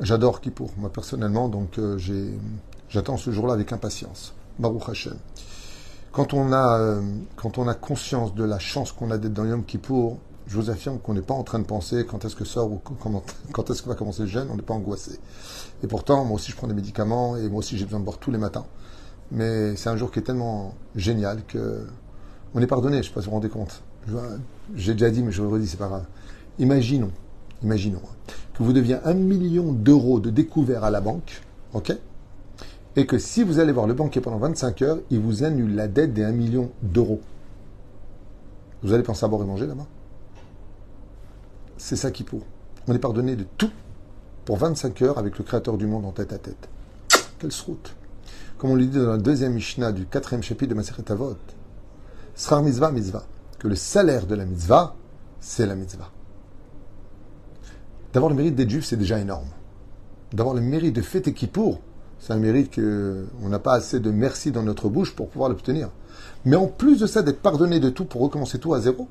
j'adore 0.00 0.40
Kippour, 0.40 0.70
moi 0.76 0.90
personnellement, 0.92 1.48
donc 1.48 1.78
euh, 1.78 1.98
j'attends 2.88 3.16
ce 3.16 3.30
jour-là 3.30 3.54
avec 3.54 3.72
impatience. 3.72 4.34
Baruch 4.58 4.88
Hashem. 4.88 5.16
Quand 6.12 6.34
on 6.34 6.52
a, 6.52 7.00
quand 7.36 7.56
on 7.56 7.66
a 7.66 7.74
conscience 7.74 8.34
de 8.34 8.44
la 8.44 8.58
chance 8.58 8.92
qu'on 8.92 9.10
a 9.10 9.16
d'être 9.16 9.32
dans 9.32 9.46
Yom 9.46 9.64
Kippour, 9.64 10.18
je 10.46 10.56
vous 10.56 10.70
affirme 10.70 10.98
qu'on 10.98 11.14
n'est 11.14 11.22
pas 11.22 11.34
en 11.34 11.42
train 11.42 11.58
de 11.58 11.64
penser 11.64 12.04
quand 12.04 12.24
est-ce 12.26 12.36
que 12.36 12.44
sort 12.44 12.70
ou 12.70 12.80
comment, 13.00 13.22
quand 13.52 13.70
est-ce 13.70 13.82
que 13.82 13.88
va 13.88 13.94
commencer 13.94 14.22
le 14.22 14.28
jeûne, 14.28 14.48
on 14.50 14.56
n'est 14.56 14.62
pas 14.62 14.74
angoissé. 14.74 15.18
Et 15.82 15.86
pourtant, 15.86 16.24
moi 16.24 16.36
aussi, 16.36 16.50
je 16.50 16.56
prends 16.56 16.66
des 16.66 16.74
médicaments 16.74 17.36
et 17.36 17.48
moi 17.48 17.60
aussi, 17.60 17.78
j'ai 17.78 17.84
besoin 17.84 18.00
de 18.00 18.04
boire 18.04 18.18
tous 18.18 18.30
les 18.30 18.38
matins. 18.38 18.66
Mais 19.32 19.76
c'est 19.76 19.88
un 19.88 19.96
jour 19.96 20.10
qui 20.10 20.18
est 20.18 20.22
tellement 20.22 20.74
génial 20.94 21.42
que 21.46 21.86
on 22.54 22.60
est 22.60 22.66
pardonné. 22.66 22.96
Je 22.96 22.98
ne 22.98 23.04
sais 23.04 23.10
pas 23.12 23.20
si 23.20 23.26
vous 23.26 23.30
vous 23.30 23.36
rendez 23.36 23.48
compte. 23.48 23.82
J'ai 24.74 24.92
déjà 24.92 25.10
dit, 25.10 25.22
mais 25.22 25.32
je 25.32 25.42
le 25.42 25.48
redis, 25.48 25.66
c'est 25.66 25.78
pas 25.78 25.88
grave. 25.88 26.04
Imaginons, 26.58 27.10
imaginons 27.62 28.02
que 28.54 28.62
vous 28.62 28.74
deviez 28.74 28.96
un 29.04 29.14
million 29.14 29.72
d'euros 29.72 30.20
de 30.20 30.28
découvert 30.28 30.84
à 30.84 30.90
la 30.90 31.00
banque, 31.00 31.42
ok? 31.72 31.96
Et 32.96 33.06
que 33.06 33.18
si 33.18 33.42
vous 33.42 33.58
allez 33.58 33.72
voir 33.72 33.86
le 33.86 33.94
banquier 33.94 34.20
pendant 34.20 34.36
25 34.36 34.82
heures, 34.82 34.98
il 35.10 35.20
vous 35.20 35.44
annule 35.44 35.74
la 35.74 35.88
dette 35.88 36.12
des 36.12 36.24
1 36.24 36.32
million 36.32 36.70
d'euros. 36.82 37.22
Vous 38.82 38.92
allez 38.92 39.02
penser 39.02 39.24
à 39.24 39.28
boire 39.28 39.40
et 39.42 39.46
manger 39.46 39.66
là-bas? 39.66 39.86
C'est 41.78 41.96
ça 41.96 42.10
qui 42.10 42.22
pour. 42.22 42.42
On 42.86 42.94
est 42.94 42.98
pardonné 42.98 43.34
de 43.34 43.46
tout 43.56 43.70
pour 44.44 44.58
25 44.58 45.00
heures 45.02 45.18
avec 45.18 45.38
le 45.38 45.44
Créateur 45.44 45.78
du 45.78 45.86
monde 45.86 46.04
en 46.04 46.12
tête 46.12 46.34
à 46.34 46.38
tête. 46.38 46.68
Quelle 47.38 47.50
route 47.66 47.96
comme 48.62 48.70
on 48.70 48.74
le 48.76 48.86
dit 48.86 48.96
dans 48.96 49.10
la 49.10 49.18
deuxième 49.18 49.54
Mishnah 49.54 49.90
du 49.90 50.06
quatrième 50.06 50.44
chapitre 50.44 50.70
de 50.70 50.76
Maseret 50.76 51.10
Avot, 51.10 51.34
Srar 52.36 52.62
mitzvah 52.62 52.92
mitzvah, 52.92 53.24
que 53.58 53.66
le 53.66 53.74
salaire 53.74 54.24
de 54.24 54.36
la 54.36 54.44
mitzvah, 54.44 54.94
c'est 55.40 55.66
la 55.66 55.74
mitzvah. 55.74 56.08
D'avoir 58.12 58.30
le 58.30 58.36
mérite 58.36 58.54
des 58.54 58.68
juifs, 58.68 58.84
c'est 58.84 58.96
déjà 58.96 59.18
énorme. 59.18 59.48
D'avoir 60.32 60.54
le 60.54 60.60
mérite 60.60 60.94
de 60.94 61.02
fêter 61.02 61.34
Kippour, 61.34 61.80
c'est 62.20 62.34
un 62.34 62.38
mérite 62.38 62.72
qu'on 62.72 63.48
n'a 63.48 63.58
pas 63.58 63.74
assez 63.74 63.98
de 63.98 64.12
merci 64.12 64.52
dans 64.52 64.62
notre 64.62 64.88
bouche 64.88 65.16
pour 65.16 65.28
pouvoir 65.28 65.48
l'obtenir. 65.48 65.90
Mais 66.44 66.54
en 66.54 66.68
plus 66.68 67.00
de 67.00 67.08
ça, 67.08 67.22
d'être 67.22 67.42
pardonné 67.42 67.80
de 67.80 67.90
tout 67.90 68.04
pour 68.04 68.20
recommencer 68.20 68.60
tout 68.60 68.74
à 68.74 68.80
zéro, 68.80 69.08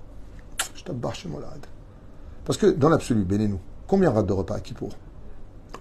je 0.76 0.84
t'abbarre 0.86 1.16
chez 1.16 1.28
malade. 1.28 1.68
Parce 2.46 2.58
que 2.58 2.68
dans 2.68 2.88
l'absolu, 2.88 3.26
bénez-nous, 3.26 3.60
combien 3.86 4.12
rate 4.12 4.28
de 4.28 4.34
repas 4.34 4.56
à 4.56 4.60
Kippour? 4.62 4.94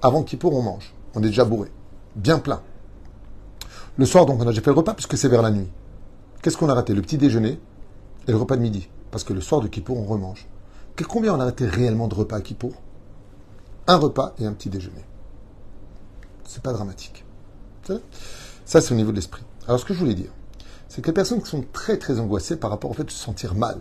Avant 0.03 0.25
Kippour, 0.25 0.57
on 0.57 0.63
mange. 0.63 0.93
On 1.15 1.21
est 1.21 1.27
déjà 1.29 1.45
bourré. 1.45 1.71
Bien 2.17 2.41
plein. 2.41 2.63
Le 3.97 4.07
soir, 4.07 4.27
donc, 4.27 4.41
on 4.41 4.43
a 4.43 4.51
déjà 4.51 4.63
fait 4.63 4.71
le 4.71 4.77
repas 4.77 4.95
puisque 4.95 5.17
c'est 5.17 5.29
vers 5.29 5.43
la 5.43 5.51
nuit. 5.51 5.69
Qu'est-ce 6.43 6.57
qu'on 6.57 6.69
a 6.69 6.75
raté? 6.75 6.95
Le 6.95 7.03
petit 7.03 7.19
déjeuner 7.19 7.61
et 8.27 8.31
le 8.33 8.37
repas 8.37 8.57
de 8.57 8.63
midi. 8.63 8.89
Parce 9.11 9.25
que 9.25 9.33
le 9.33 9.41
soir 9.41 9.61
de 9.61 9.69
Kippour, 9.69 9.99
on 9.99 10.05
remange. 10.05 10.49
Combien 11.09 11.35
on 11.35 11.41
a 11.41 11.45
raté 11.45 11.67
réellement 11.67 12.09
de 12.09 12.15
repas 12.15 12.37
à 12.37 12.41
Kippour? 12.41 12.75
Un 13.87 13.97
repas 13.97 14.35
et 14.39 14.47
un 14.47 14.53
petit 14.53 14.69
déjeuner. 14.69 15.05
C'est 16.45 16.63
pas 16.63 16.73
dramatique. 16.73 17.25
Ça, 18.65 18.81
c'est 18.81 18.93
au 18.93 18.97
niveau 18.97 19.11
de 19.11 19.17
l'esprit. 19.17 19.43
Alors, 19.67 19.81
ce 19.81 19.85
que 19.85 19.95
je 19.95 19.99
voulais 19.99 20.15
dire, 20.15 20.31
c'est 20.89 21.03
que 21.03 21.07
les 21.07 21.13
personnes 21.13 21.43
qui 21.43 21.49
sont 21.49 21.65
très 21.73 21.99
très 21.99 22.21
angoissées 22.21 22.57
par 22.57 22.71
rapport 22.71 22.91
au 22.91 22.95
fait 22.95 23.05
de 23.05 23.11
se 23.11 23.19
sentir 23.19 23.55
mal, 23.55 23.79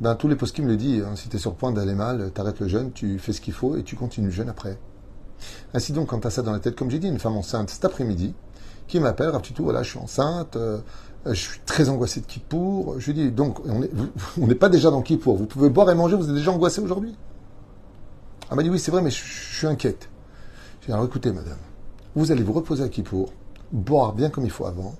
ben, 0.00 0.14
tous 0.14 0.28
les 0.28 0.36
postes 0.36 0.58
me 0.60 0.68
le 0.68 0.76
disent, 0.76 1.02
hein, 1.02 1.16
si 1.16 1.28
tu 1.28 1.36
es 1.36 1.38
sur 1.38 1.54
point 1.54 1.72
d'aller 1.72 1.94
mal, 1.94 2.30
t'arrêtes 2.32 2.60
le 2.60 2.68
jeûne, 2.68 2.92
tu 2.92 3.18
fais 3.18 3.32
ce 3.32 3.40
qu'il 3.40 3.54
faut 3.54 3.76
et 3.76 3.82
tu 3.82 3.96
continues 3.96 4.28
le 4.28 4.32
jeûne 4.32 4.48
après. 4.48 4.78
Ainsi 5.74 5.92
donc, 5.92 6.08
quand 6.08 6.20
tu 6.20 6.26
as 6.26 6.30
ça 6.30 6.42
dans 6.42 6.52
la 6.52 6.60
tête, 6.60 6.76
comme 6.76 6.90
j'ai 6.90 6.98
dit, 6.98 7.08
une 7.08 7.18
femme 7.18 7.36
enceinte 7.36 7.70
cet 7.70 7.84
après-midi, 7.84 8.34
qui 8.88 8.98
m'appelle, 8.98 9.30
tout, 9.54 9.62
voilà, 9.62 9.82
je 9.82 9.90
suis 9.90 9.98
enceinte, 9.98 10.56
euh, 10.56 10.78
je 11.26 11.34
suis 11.34 11.60
très 11.66 11.88
angoissé 11.88 12.20
de 12.20 12.26
Kippour. 12.26 12.96
Je 12.98 13.06
lui 13.06 13.14
dis, 13.14 13.30
donc, 13.30 13.60
on 14.40 14.46
n'est 14.46 14.54
pas 14.54 14.68
déjà 14.68 14.90
dans 14.90 15.02
Kippour, 15.02 15.36
vous 15.36 15.46
pouvez 15.46 15.68
boire 15.68 15.90
et 15.90 15.94
manger, 15.94 16.16
vous 16.16 16.28
êtes 16.28 16.34
déjà 16.34 16.50
angoissé 16.50 16.80
aujourd'hui? 16.80 17.14
Elle 18.50 18.56
m'a 18.56 18.62
dit, 18.62 18.70
oui, 18.70 18.78
c'est 18.78 18.90
vrai, 18.90 19.02
mais 19.02 19.10
je, 19.10 19.22
suis 19.22 19.66
inquiète. 19.66 20.08
J'ai 20.80 20.86
dit, 20.86 20.92
alors 20.92 21.04
écoutez, 21.04 21.30
madame, 21.32 21.58
vous 22.16 22.32
allez 22.32 22.42
vous 22.42 22.54
reposer 22.54 22.82
à 22.82 22.88
Kippour, 22.88 23.32
boire 23.72 24.14
bien 24.14 24.30
comme 24.30 24.44
il 24.44 24.50
faut 24.50 24.64
avant, 24.64 24.94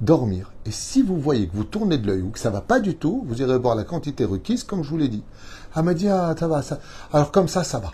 dormir. 0.00 0.52
Et 0.64 0.70
si 0.70 1.02
vous 1.02 1.18
voyez 1.18 1.48
que 1.48 1.56
vous 1.56 1.64
tournez 1.64 1.98
de 1.98 2.06
l'œil 2.06 2.22
ou 2.22 2.30
que 2.30 2.38
ça 2.38 2.50
va 2.50 2.60
pas 2.60 2.78
du 2.78 2.96
tout, 2.96 3.24
vous 3.26 3.42
irez 3.42 3.58
boire 3.58 3.74
la 3.74 3.84
quantité 3.84 4.24
requise, 4.24 4.62
comme 4.62 4.84
je 4.84 4.90
vous 4.90 4.98
l'ai 4.98 5.08
dit. 5.08 5.24
Elle 5.74 5.82
m'a 5.82 5.94
dit, 5.94 6.08
ah, 6.08 6.34
ça 6.38 6.46
va, 6.46 6.62
ça. 6.62 6.78
Alors 7.12 7.32
comme 7.32 7.48
ça, 7.48 7.64
ça 7.64 7.80
va. 7.80 7.90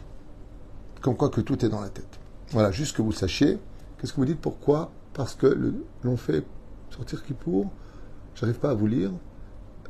Comme 1.01 1.17
quoi 1.17 1.31
que 1.31 1.41
tout 1.41 1.65
est 1.65 1.69
dans 1.69 1.81
la 1.81 1.89
tête. 1.89 2.21
Voilà, 2.51 2.71
juste 2.71 2.95
que 2.97 3.03
vous 3.03 3.13
sachiez. 3.13 3.59
Qu'est-ce 3.99 4.13
que 4.13 4.19
vous 4.19 4.27
dites? 4.27 4.41
Pourquoi 4.41 4.91
Parce 5.15 5.35
que 5.35 5.75
l'on 6.05 6.17
fait 6.17 6.45
sortir 6.91 7.25
Kippour, 7.25 7.71
j'arrive 8.35 8.59
pas 8.59 8.71
à 8.71 8.75
vous 8.75 8.87
lire. 8.87 9.11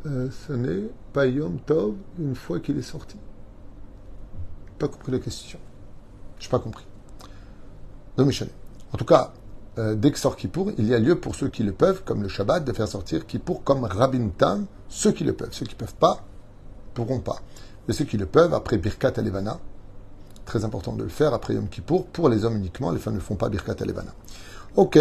Euh, 0.06 0.28
ce 0.46 0.52
n'est 0.52 0.90
pas 1.12 1.26
Yom 1.26 1.60
Tov 1.60 1.94
une 2.18 2.34
fois 2.34 2.58
qu'il 2.58 2.76
est 2.78 2.82
sorti. 2.82 3.16
Pas 4.78 4.88
compris 4.88 5.12
la 5.12 5.20
question. 5.20 5.60
Je 6.38 6.46
n'ai 6.46 6.50
pas 6.50 6.58
compris. 6.58 6.84
Non, 8.18 8.26
Michel. 8.26 8.48
En 8.92 8.98
tout 8.98 9.04
cas, 9.04 9.32
euh, 9.78 9.94
dès 9.94 10.10
que 10.10 10.18
sort 10.18 10.36
Kippour, 10.36 10.72
il 10.76 10.86
y 10.86 10.94
a 10.94 10.98
lieu 10.98 11.18
pour 11.18 11.34
ceux 11.34 11.48
qui 11.48 11.62
le 11.62 11.72
peuvent, 11.72 12.02
comme 12.04 12.22
le 12.22 12.28
Shabbat, 12.28 12.64
de 12.64 12.72
faire 12.72 12.88
sortir 12.88 13.26
Kippour 13.26 13.62
comme 13.62 13.84
Rabin 13.84 14.28
Tam, 14.36 14.66
ceux 14.88 15.12
qui 15.12 15.24
le 15.24 15.32
peuvent. 15.32 15.52
Ceux 15.52 15.66
qui 15.66 15.74
ne 15.74 15.78
peuvent 15.78 15.94
pas, 15.94 16.24
pourront 16.94 17.20
pas. 17.20 17.40
Mais 17.86 17.94
ceux 17.94 18.04
qui 18.04 18.18
le 18.18 18.26
peuvent, 18.26 18.52
après 18.54 18.76
Birkat 18.76 19.12
Alevana, 19.16 19.60
très 20.44 20.64
important 20.64 20.92
de 20.92 21.04
le 21.04 21.08
faire, 21.08 21.32
après 21.32 21.54
Yom 21.54 21.68
Kippour, 21.68 22.06
pour 22.06 22.28
les 22.28 22.44
hommes 22.44 22.56
uniquement, 22.56 22.90
les 22.90 22.98
femmes 22.98 23.14
ne 23.14 23.20
font 23.20 23.36
pas 23.36 23.48
Birkat 23.48 23.76
Alevana. 23.80 24.12
Ok, 24.74 24.96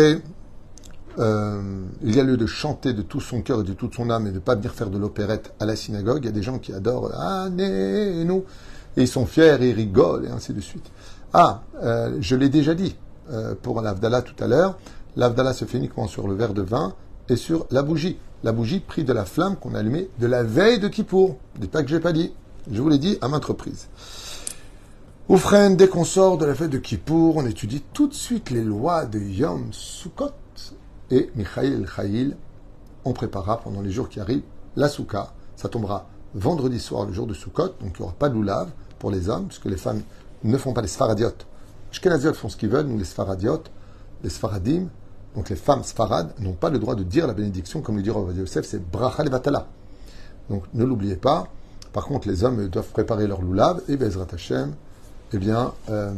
euh, 1.20 1.62
il 2.04 2.14
y 2.14 2.20
a 2.20 2.24
lieu 2.24 2.36
de 2.36 2.46
chanter 2.46 2.92
de 2.92 3.02
tout 3.02 3.22
son 3.22 3.42
cœur 3.42 3.62
et 3.62 3.64
de 3.64 3.72
toute 3.72 3.96
son 3.96 4.10
âme 4.10 4.28
et 4.28 4.32
de 4.32 4.36
ne 4.36 4.40
pas 4.40 4.56
venir 4.56 4.74
faire 4.74 4.90
de 4.90 4.98
l'opérette 4.98 5.54
à 5.62 5.66
la 5.66 5.78
synagogue. 5.78 6.20
Il 6.24 6.26
y 6.26 6.30
a 6.30 6.34
des 6.34 6.44
gens 6.44 6.60
qui 6.60 6.74
adorent 6.74 7.12
Ah, 7.16 7.48
nous. 7.50 8.44
Et 8.98 9.04
ils 9.04 9.08
sont 9.08 9.26
fiers 9.26 9.58
et 9.62 9.70
ils 9.70 9.74
rigolent 9.74 10.26
et 10.26 10.30
ainsi 10.30 10.54
de 10.54 10.60
suite. 10.60 10.92
Ah, 11.32 11.64
euh, 11.84 12.18
je 12.20 12.36
l'ai 12.36 12.50
déjà 12.50 12.74
dit 12.74 12.98
euh, 13.32 13.56
pour 13.62 13.80
l'Avdallah 13.82 14.22
tout 14.22 14.36
à 14.44 14.48
l'heure. 14.48 14.78
L'Avdallah 15.16 15.54
se 15.54 15.64
fait 15.64 15.78
uniquement 15.78 16.08
sur 16.08 16.28
le 16.28 16.34
verre 16.34 16.54
de 16.54 16.64
vin 16.64 16.94
et 17.30 17.38
sur 17.38 17.66
la 17.72 17.82
bougie. 17.82 18.18
La 18.44 18.52
bougie 18.52 18.82
pris 18.82 19.06
de 19.06 19.14
la 19.14 19.24
flamme 19.24 19.56
qu'on 19.56 19.74
allumait 19.74 20.10
de 20.20 20.28
la 20.28 20.44
veille 20.44 20.80
de 20.80 20.90
Kippour. 20.90 21.38
Dites 21.60 21.72
pas 21.72 21.82
que 21.82 21.90
je 21.90 21.96
n'ai 21.96 22.02
pas 22.02 22.12
dit. 22.12 22.34
Je 22.70 22.82
vous 22.82 22.90
l'ai 22.90 22.98
dit 22.98 23.18
à 23.22 23.30
maintes 23.30 23.46
reprises. 23.46 23.88
Oufren, 25.30 25.78
dès 25.78 25.88
qu'on 25.88 26.04
sort 26.04 26.38
de 26.38 26.46
la 26.46 26.56
fête 26.56 26.72
de 26.72 26.80
Kippour, 26.80 27.38
on 27.38 27.46
étudie 27.46 27.84
tout 27.94 28.08
de 28.08 28.14
suite 28.14 28.50
les 28.50 28.64
lois 28.64 29.06
de 29.06 29.20
Yom 29.20 29.68
Sukkot 29.72 30.32
et 31.12 31.30
Michael 31.36 31.74
El 31.74 31.88
Chaïl, 31.88 32.36
on 33.06 33.14
préparera 33.14 33.62
pendant 33.62 33.82
les 33.82 33.92
jours 33.92 34.10
qui 34.10 34.20
arrivent 34.20 34.44
la 34.76 34.90
souka. 34.90 35.32
Ça 35.56 35.70
tombera 35.70 36.08
vendredi 36.34 36.80
soir, 36.80 37.06
le 37.06 37.14
jour 37.14 37.28
de 37.28 37.34
Sukkot, 37.34 37.76
donc 37.80 37.94
il 37.98 38.02
n'y 38.02 38.02
aura 38.02 38.14
pas 38.14 38.30
de 38.30 38.34
loulave 38.34 38.72
pour 39.00 39.12
les 39.12 39.30
hommes, 39.30 39.46
puisque 39.46 39.66
les 39.66 39.78
femmes 39.78 40.02
ne 40.44 40.58
font 40.58 40.74
pas 40.74 40.82
les 40.82 40.88
Shkenaziotes 40.88 42.36
font 42.36 42.50
ce 42.50 42.58
qu'ils 42.58 42.70
veulent, 42.70 42.88
nous 42.88 42.98
les 42.98 43.06
sfaradiotes, 43.06 43.72
les 44.24 44.30
sfaradim, 44.30 44.88
donc 45.36 45.50
les 45.50 45.56
femmes 45.56 45.84
sfarades, 45.84 46.34
n'ont 46.40 46.54
pas 46.54 46.72
le 46.72 46.80
droit 46.80 46.96
de 46.96 47.04
dire 47.04 47.28
la 47.28 47.34
bénédiction, 47.34 47.82
comme 47.82 47.96
le 47.96 48.02
dit 48.02 48.10
Rav 48.10 48.36
Yosef, 48.36 48.66
c'est 48.66 48.84
bracha 48.92 49.24
levatala. 49.24 49.68
Donc 50.50 50.64
ne 50.74 50.84
l'oubliez 50.84 51.16
pas. 51.16 51.48
Par 51.94 52.06
contre, 52.06 52.28
les 52.28 52.44
hommes 52.44 52.68
doivent 52.68 52.90
préparer 52.90 53.28
leur 53.28 53.42
loulave, 53.42 53.82
et 53.88 53.98
Bezrat 53.98 54.28
Hashem, 54.34 54.74
eh 55.34 55.38
bien, 55.38 55.74
euh, 55.90 56.14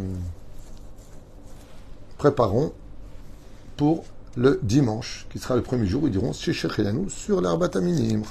préparons 2.18 2.74
pour 3.78 4.06
le 4.36 4.60
dimanche, 4.64 5.28
qui 5.32 5.40
sera 5.40 5.56
le 5.56 5.62
premier 5.62 5.86
jour, 5.86 6.04
ils 6.06 6.12
diront 6.12 6.32
nous 6.94 7.10
sur 7.10 7.42
l'Arbataminim, 7.42 8.24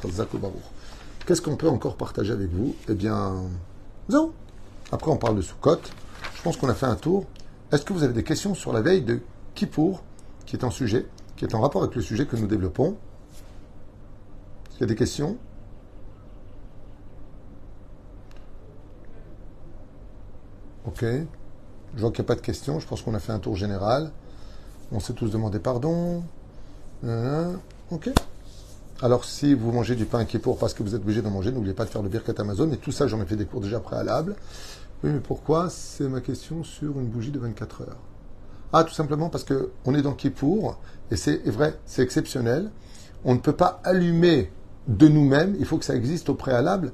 Qu'est-ce 1.26 1.40
qu'on 1.40 1.56
peut 1.56 1.68
encore 1.68 1.96
partager 1.96 2.32
avec 2.32 2.50
vous? 2.50 2.74
Eh 2.88 2.94
bien. 2.94 3.34
Après, 4.90 5.10
on 5.10 5.16
parle 5.16 5.36
de 5.36 5.42
Sukkot. 5.42 5.78
Je 6.34 6.42
pense 6.42 6.56
qu'on 6.56 6.68
a 6.68 6.74
fait 6.74 6.86
un 6.86 6.96
tour. 6.96 7.26
Est-ce 7.70 7.84
que 7.84 7.92
vous 7.92 8.02
avez 8.02 8.12
des 8.12 8.24
questions 8.24 8.54
sur 8.54 8.72
la 8.72 8.82
veille 8.82 9.02
de 9.02 9.20
Kippour, 9.54 10.02
qui 10.44 10.56
est 10.56 10.64
en 10.64 10.70
sujet, 10.70 11.06
qui 11.36 11.44
est 11.44 11.54
en 11.54 11.60
rapport 11.60 11.82
avec 11.82 11.94
le 11.94 12.02
sujet 12.02 12.26
que 12.26 12.36
nous 12.36 12.48
développons? 12.48 12.96
Il 14.74 14.80
y 14.80 14.82
a 14.82 14.86
des 14.86 14.96
questions? 14.96 15.38
Ok. 20.92 21.04
Je 21.94 22.00
vois 22.00 22.10
qu'il 22.10 22.22
n'y 22.22 22.26
a 22.26 22.28
pas 22.28 22.34
de 22.34 22.42
questions. 22.42 22.78
Je 22.78 22.86
pense 22.86 23.00
qu'on 23.00 23.14
a 23.14 23.18
fait 23.18 23.32
un 23.32 23.38
tour 23.38 23.56
général. 23.56 24.10
On 24.92 25.00
s'est 25.00 25.14
tous 25.14 25.30
demandé 25.30 25.58
pardon. 25.58 26.22
Ok. 27.90 28.10
Alors, 29.00 29.24
si 29.24 29.54
vous 29.54 29.72
mangez 29.72 29.96
du 29.96 30.04
pain 30.04 30.26
qui 30.26 30.36
est 30.36 30.40
parce 30.40 30.74
que 30.74 30.82
vous 30.82 30.94
êtes 30.94 31.00
obligé 31.00 31.22
d'en 31.22 31.30
manger, 31.30 31.50
n'oubliez 31.50 31.74
pas 31.74 31.86
de 31.86 31.90
faire 31.90 32.02
le 32.02 32.10
Birkat 32.10 32.34
Amazon. 32.38 32.70
Et 32.72 32.76
tout 32.76 32.92
ça, 32.92 33.06
j'en 33.06 33.20
ai 33.22 33.24
fait 33.24 33.36
des 33.36 33.46
cours 33.46 33.62
déjà 33.62 33.80
préalables. 33.80 34.36
Oui, 35.02 35.10
mais 35.10 35.20
pourquoi? 35.20 35.70
C'est 35.70 36.08
ma 36.08 36.20
question 36.20 36.62
sur 36.62 37.00
une 37.00 37.06
bougie 37.06 37.30
de 37.30 37.38
24 37.38 37.82
heures. 37.82 37.96
Ah, 38.72 38.84
tout 38.84 38.92
simplement 38.94 39.28
parce 39.30 39.44
que 39.44 39.70
on 39.84 39.94
est 39.94 40.02
dans 40.02 40.12
Kippour, 40.12 40.78
et 41.10 41.16
c'est 41.16 41.38
vrai, 41.50 41.78
c'est 41.84 42.02
exceptionnel. 42.02 42.70
On 43.24 43.34
ne 43.34 43.40
peut 43.40 43.54
pas 43.54 43.80
allumer 43.84 44.52
de 44.88 45.08
nous-mêmes, 45.08 45.56
il 45.58 45.66
faut 45.66 45.78
que 45.78 45.84
ça 45.84 45.94
existe 45.94 46.28
au 46.28 46.34
préalable, 46.34 46.92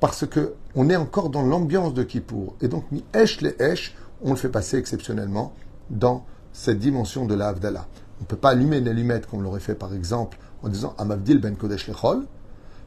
parce 0.00 0.26
que 0.26 0.54
on 0.74 0.88
est 0.88 0.96
encore 0.96 1.30
dans 1.30 1.42
l'ambiance 1.42 1.94
de 1.94 2.02
Kippour. 2.02 2.54
Et 2.60 2.68
donc, 2.68 2.84
mi 2.92 3.04
esh 3.14 3.40
les 3.40 3.56
esh, 3.58 3.94
on 4.22 4.30
le 4.30 4.36
fait 4.36 4.48
passer 4.48 4.76
exceptionnellement 4.76 5.52
dans 5.90 6.24
cette 6.52 6.78
dimension 6.78 7.24
de 7.26 7.34
la 7.34 7.50
On 7.50 8.22
ne 8.22 8.26
peut 8.26 8.36
pas 8.36 8.50
allumer 8.50 8.78
une 8.78 8.88
allumette 8.88 9.26
comme 9.26 9.40
on 9.40 9.42
l'aurait 9.42 9.60
fait 9.60 9.74
par 9.74 9.94
exemple 9.94 10.38
en 10.62 10.68
disant 10.68 10.94
Amavdil 10.98 11.40
ben 11.40 11.56
Kodesh 11.56 11.88
Lechol. 11.88 12.26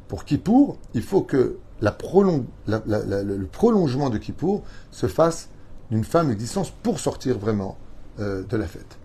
Pour 0.07 0.25
Kippour, 0.25 0.77
il 0.93 1.03
faut 1.03 1.21
que 1.21 1.57
le 1.81 3.45
prolongement 3.45 4.09
de 4.09 4.17
Kippour 4.17 4.63
se 4.91 5.07
fasse 5.07 5.49
d'une 5.89 6.03
femme 6.03 6.31
existence 6.31 6.69
pour 6.69 6.99
sortir 6.99 7.37
vraiment 7.37 7.77
euh, 8.19 8.43
de 8.43 8.57
la 8.57 8.67
fête. 8.67 8.97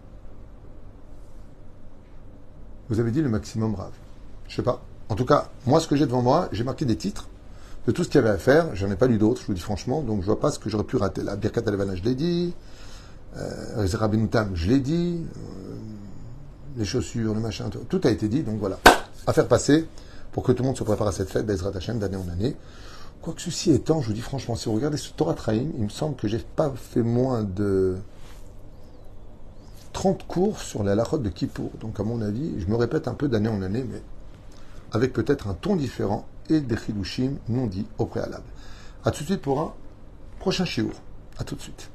Vous 2.88 3.00
avez 3.00 3.10
dit 3.10 3.22
le 3.22 3.28
maximum 3.28 3.72
brave. 3.72 3.94
Je 4.48 4.56
sais 4.56 4.62
pas. 4.62 4.82
En 5.08 5.14
tout 5.14 5.24
cas, 5.24 5.48
moi, 5.66 5.80
ce 5.80 5.88
que 5.88 5.96
j'ai 5.96 6.06
devant 6.06 6.22
moi, 6.22 6.48
j'ai 6.52 6.64
marqué 6.64 6.84
des 6.84 6.96
titres 6.96 7.28
de 7.86 7.92
tout 7.92 8.04
ce 8.04 8.08
qu'il 8.08 8.16
y 8.16 8.24
avait 8.24 8.34
à 8.34 8.38
faire. 8.38 8.74
J'en 8.74 8.90
ai 8.90 8.96
pas 8.96 9.06
lu 9.06 9.18
d'autres, 9.18 9.40
je 9.42 9.46
vous 9.46 9.54
dis 9.54 9.60
franchement, 9.60 10.02
donc 10.02 10.20
je 10.20 10.26
vois 10.26 10.40
pas 10.40 10.50
ce 10.50 10.58
que 10.58 10.68
j'aurais 10.68 10.84
pu 10.84 10.96
rater. 10.96 11.22
La 11.22 11.36
Birkat 11.36 11.62
al 11.66 11.96
je 11.96 12.02
l'ai 12.02 12.14
dit. 12.14 12.54
Euh, 13.36 13.86
je 14.54 14.68
l'ai 14.68 14.80
dit. 14.80 15.22
Euh, 15.22 15.74
les 16.76 16.84
chaussures, 16.84 17.32
le 17.32 17.40
machin, 17.40 17.70
tout, 17.88 18.00
a 18.04 18.10
été 18.10 18.28
dit. 18.28 18.42
Donc 18.42 18.58
voilà, 18.58 18.78
à 19.26 19.32
faire 19.32 19.48
passer 19.48 19.86
pour 20.32 20.42
que 20.42 20.52
tout 20.52 20.62
le 20.62 20.68
monde 20.68 20.76
se 20.76 20.84
prépare 20.84 21.08
à 21.08 21.12
cette 21.12 21.30
fête, 21.30 21.46
Bezrat 21.46 21.74
Hashem, 21.74 21.98
d'année 21.98 22.16
en 22.16 22.28
année. 22.28 22.56
Quoique 23.22 23.40
ceci 23.40 23.72
étant, 23.72 24.02
je 24.02 24.08
vous 24.08 24.12
dis 24.12 24.20
franchement, 24.20 24.54
si 24.56 24.68
vous 24.68 24.74
regardez 24.74 24.98
ce 24.98 25.10
Torah 25.12 25.34
Traim, 25.34 25.66
il 25.76 25.84
me 25.84 25.88
semble 25.88 26.16
que 26.16 26.28
j'ai 26.28 26.38
pas 26.38 26.72
fait 26.76 27.02
moins 27.02 27.42
de 27.42 27.96
30 29.94 30.26
cours 30.26 30.60
sur 30.60 30.84
la 30.84 30.94
lachote 30.94 31.22
de 31.22 31.30
Kippour. 31.30 31.70
Donc 31.80 31.98
à 31.98 32.02
mon 32.02 32.20
avis, 32.20 32.60
je 32.60 32.66
me 32.66 32.76
répète 32.76 33.08
un 33.08 33.14
peu 33.14 33.28
d'année 33.28 33.48
en 33.48 33.62
année, 33.62 33.84
mais 33.90 34.02
avec 34.92 35.12
peut-être 35.12 35.48
un 35.48 35.54
ton 35.54 35.76
différent 35.76 36.26
et 36.50 36.60
des 36.60 36.76
chidushim 36.76 37.36
non 37.48 37.66
dits 37.66 37.86
au 37.98 38.06
préalable. 38.06 38.44
A 39.04 39.10
tout 39.10 39.22
de 39.22 39.28
suite 39.28 39.42
pour 39.42 39.60
un 39.60 39.74
prochain 40.38 40.64
shiur. 40.64 40.92
À 41.38 41.44
tout 41.44 41.54
de 41.54 41.60
suite. 41.60 41.90